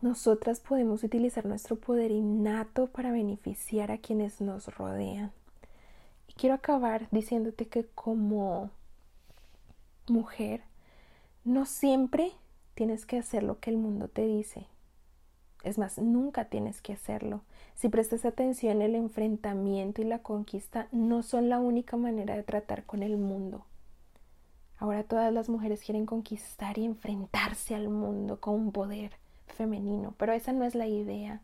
Nosotras 0.00 0.60
podemos 0.60 1.02
utilizar 1.02 1.46
nuestro 1.46 1.76
poder 1.76 2.10
innato 2.10 2.88
para 2.88 3.10
beneficiar 3.10 3.90
a 3.90 3.98
quienes 3.98 4.40
nos 4.40 4.66
rodean. 4.76 5.32
Y 6.28 6.34
quiero 6.34 6.54
acabar 6.54 7.08
diciéndote 7.10 7.66
que 7.66 7.86
como 7.86 8.70
mujer, 10.08 10.62
no 11.44 11.64
siempre 11.64 12.32
tienes 12.74 13.06
que 13.06 13.18
hacer 13.18 13.42
lo 13.42 13.60
que 13.60 13.70
el 13.70 13.76
mundo 13.76 14.08
te 14.08 14.26
dice. 14.26 14.66
Es 15.62 15.78
más, 15.78 15.98
nunca 15.98 16.46
tienes 16.46 16.82
que 16.82 16.92
hacerlo. 16.92 17.40
Si 17.74 17.88
prestas 17.88 18.24
atención, 18.24 18.82
el 18.82 18.94
enfrentamiento 18.94 20.02
y 20.02 20.04
la 20.04 20.18
conquista 20.18 20.88
no 20.92 21.22
son 21.22 21.48
la 21.48 21.58
única 21.58 21.96
manera 21.96 22.36
de 22.36 22.42
tratar 22.42 22.84
con 22.84 23.02
el 23.02 23.16
mundo. 23.16 23.64
Ahora 24.78 25.04
todas 25.04 25.32
las 25.32 25.48
mujeres 25.48 25.82
quieren 25.82 26.04
conquistar 26.04 26.78
y 26.78 26.84
enfrentarse 26.84 27.74
al 27.74 27.88
mundo 27.88 28.40
con 28.40 28.54
un 28.54 28.72
poder 28.72 29.12
femenino, 29.46 30.14
pero 30.18 30.32
esa 30.32 30.52
no 30.52 30.64
es 30.64 30.74
la 30.74 30.86
idea. 30.86 31.40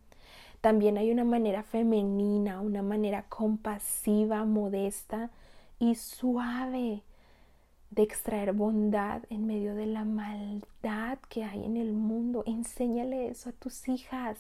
También 0.61 0.99
hay 0.99 1.11
una 1.11 1.25
manera 1.25 1.62
femenina, 1.62 2.61
una 2.61 2.83
manera 2.83 3.25
compasiva, 3.29 4.45
modesta 4.45 5.31
y 5.79 5.95
suave 5.95 7.03
de 7.90 8.03
extraer 8.03 8.53
bondad 8.53 9.22
en 9.31 9.46
medio 9.46 9.74
de 9.74 9.87
la 9.87 10.05
maldad 10.05 11.18
que 11.29 11.44
hay 11.44 11.64
en 11.64 11.76
el 11.76 11.92
mundo. 11.92 12.44
Enséñale 12.46 13.29
eso 13.29 13.50
a 13.50 13.53
tus 13.53 13.88
hijas. 13.88 14.38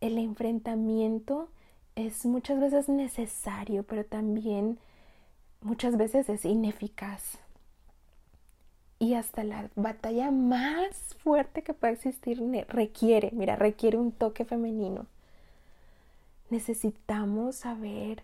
El 0.00 0.18
enfrentamiento 0.18 1.48
es 1.96 2.24
muchas 2.26 2.60
veces 2.60 2.88
necesario, 2.88 3.82
pero 3.82 4.04
también 4.04 4.78
muchas 5.62 5.96
veces 5.96 6.28
es 6.28 6.44
ineficaz. 6.44 7.38
Y 8.98 9.14
hasta 9.14 9.42
la 9.42 9.68
batalla 9.74 10.30
más 10.30 11.16
fuerte 11.22 11.62
que 11.62 11.74
pueda 11.74 11.92
existir 11.92 12.40
requiere, 12.68 13.30
mira, 13.32 13.56
requiere 13.56 13.98
un 13.98 14.12
toque 14.12 14.44
femenino. 14.44 15.06
Necesitamos 16.50 17.56
saber 17.56 18.22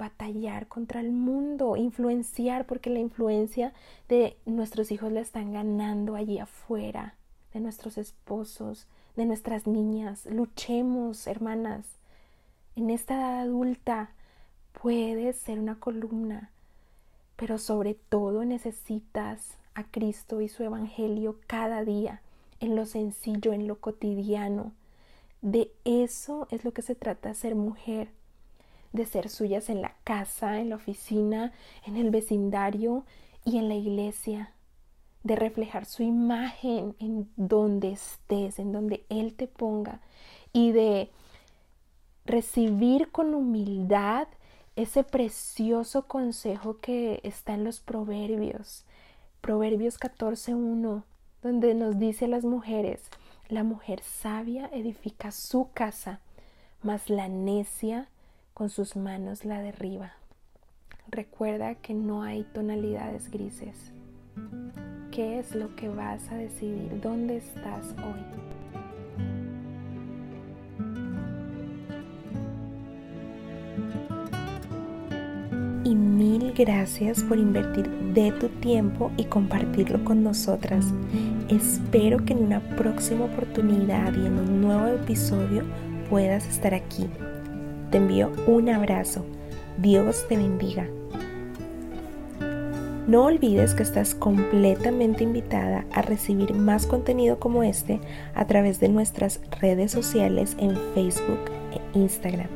batallar 0.00 0.66
contra 0.66 1.00
el 1.00 1.12
mundo, 1.12 1.76
influenciar, 1.76 2.66
porque 2.66 2.90
la 2.90 2.98
influencia 2.98 3.72
de 4.08 4.36
nuestros 4.46 4.90
hijos 4.90 5.12
la 5.12 5.20
están 5.20 5.52
ganando 5.52 6.16
allí 6.16 6.38
afuera, 6.38 7.14
de 7.52 7.60
nuestros 7.60 7.98
esposos, 7.98 8.88
de 9.14 9.26
nuestras 9.26 9.66
niñas. 9.66 10.26
Luchemos, 10.26 11.26
hermanas. 11.26 11.86
En 12.76 12.88
esta 12.90 13.14
edad 13.14 13.40
adulta 13.40 14.10
puedes 14.80 15.36
ser 15.36 15.60
una 15.60 15.78
columna, 15.78 16.50
pero 17.36 17.58
sobre 17.58 17.94
todo 17.94 18.44
necesitas 18.44 19.58
a 19.74 19.84
Cristo 19.84 20.40
y 20.40 20.48
su 20.48 20.64
Evangelio 20.64 21.36
cada 21.46 21.84
día, 21.84 22.22
en 22.58 22.74
lo 22.74 22.86
sencillo, 22.86 23.52
en 23.52 23.66
lo 23.66 23.78
cotidiano. 23.78 24.72
De 25.42 25.70
eso 25.84 26.48
es 26.50 26.64
lo 26.64 26.72
que 26.72 26.82
se 26.82 26.94
trata 26.94 27.34
ser 27.34 27.54
mujer, 27.54 28.08
de 28.92 29.06
ser 29.06 29.28
suyas 29.28 29.68
en 29.68 29.82
la 29.82 29.94
casa, 30.04 30.60
en 30.60 30.70
la 30.70 30.76
oficina, 30.76 31.52
en 31.86 31.96
el 31.96 32.10
vecindario 32.10 33.04
y 33.44 33.58
en 33.58 33.68
la 33.68 33.74
iglesia, 33.74 34.52
de 35.22 35.36
reflejar 35.36 35.84
su 35.84 36.02
imagen 36.02 36.96
en 36.98 37.28
donde 37.36 37.92
estés, 37.92 38.58
en 38.58 38.72
donde 38.72 39.04
Él 39.08 39.34
te 39.34 39.46
ponga. 39.46 40.00
Y 40.52 40.72
de 40.72 41.10
recibir 42.24 43.10
con 43.10 43.34
humildad 43.34 44.28
ese 44.76 45.04
precioso 45.04 46.06
consejo 46.06 46.78
que 46.78 47.20
está 47.22 47.54
en 47.54 47.64
los 47.64 47.80
proverbios, 47.80 48.84
Proverbios 49.40 49.98
14.1, 49.98 51.02
donde 51.42 51.74
nos 51.74 51.98
dice 51.98 52.26
a 52.26 52.28
las 52.28 52.44
mujeres, 52.44 53.00
la 53.48 53.64
mujer 53.64 54.02
sabia 54.02 54.68
edifica 54.72 55.32
su 55.32 55.70
casa, 55.72 56.20
mas 56.82 57.08
la 57.08 57.28
necia 57.28 58.08
con 58.60 58.68
sus 58.68 58.94
manos 58.94 59.46
la 59.46 59.62
derriba. 59.62 60.12
Recuerda 61.08 61.76
que 61.76 61.94
no 61.94 62.22
hay 62.22 62.42
tonalidades 62.52 63.30
grises. 63.30 63.74
¿Qué 65.10 65.38
es 65.38 65.54
lo 65.54 65.74
que 65.76 65.88
vas 65.88 66.30
a 66.30 66.34
decidir? 66.34 67.00
¿Dónde 67.00 67.38
estás 67.38 67.94
hoy? 67.96 68.22
y 75.82 75.94
mil 75.94 76.52
gracias 76.52 77.22
por 77.22 77.38
invertir 77.38 77.88
de 78.12 78.30
tu 78.32 78.50
tiempo 78.60 79.10
y 79.16 79.24
compartirlo 79.24 80.04
con 80.04 80.22
nosotras. 80.22 80.84
Espero 81.48 82.22
que 82.26 82.34
en 82.34 82.44
una 82.44 82.60
próxima 82.76 83.24
oportunidad 83.24 84.12
y 84.12 84.26
en 84.26 84.38
un 84.38 84.60
nuevo 84.60 84.86
episodio 84.88 85.64
puedas 86.10 86.46
estar 86.46 86.74
aquí. 86.74 87.08
Te 87.90 87.98
envío 87.98 88.30
un 88.46 88.68
abrazo. 88.68 89.24
Dios 89.78 90.26
te 90.28 90.36
bendiga. 90.36 90.86
No 93.08 93.24
olvides 93.24 93.74
que 93.74 93.82
estás 93.82 94.14
completamente 94.14 95.24
invitada 95.24 95.84
a 95.92 96.02
recibir 96.02 96.54
más 96.54 96.86
contenido 96.86 97.40
como 97.40 97.64
este 97.64 97.98
a 98.34 98.46
través 98.46 98.78
de 98.78 98.88
nuestras 98.88 99.40
redes 99.60 99.90
sociales 99.90 100.56
en 100.60 100.76
Facebook 100.94 101.40
e 101.72 101.98
Instagram. 101.98 102.46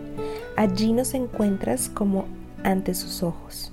Allí 0.56 0.92
nos 0.92 1.14
encuentras 1.14 1.88
como 1.88 2.26
ante 2.62 2.94
sus 2.94 3.24
ojos. 3.24 3.72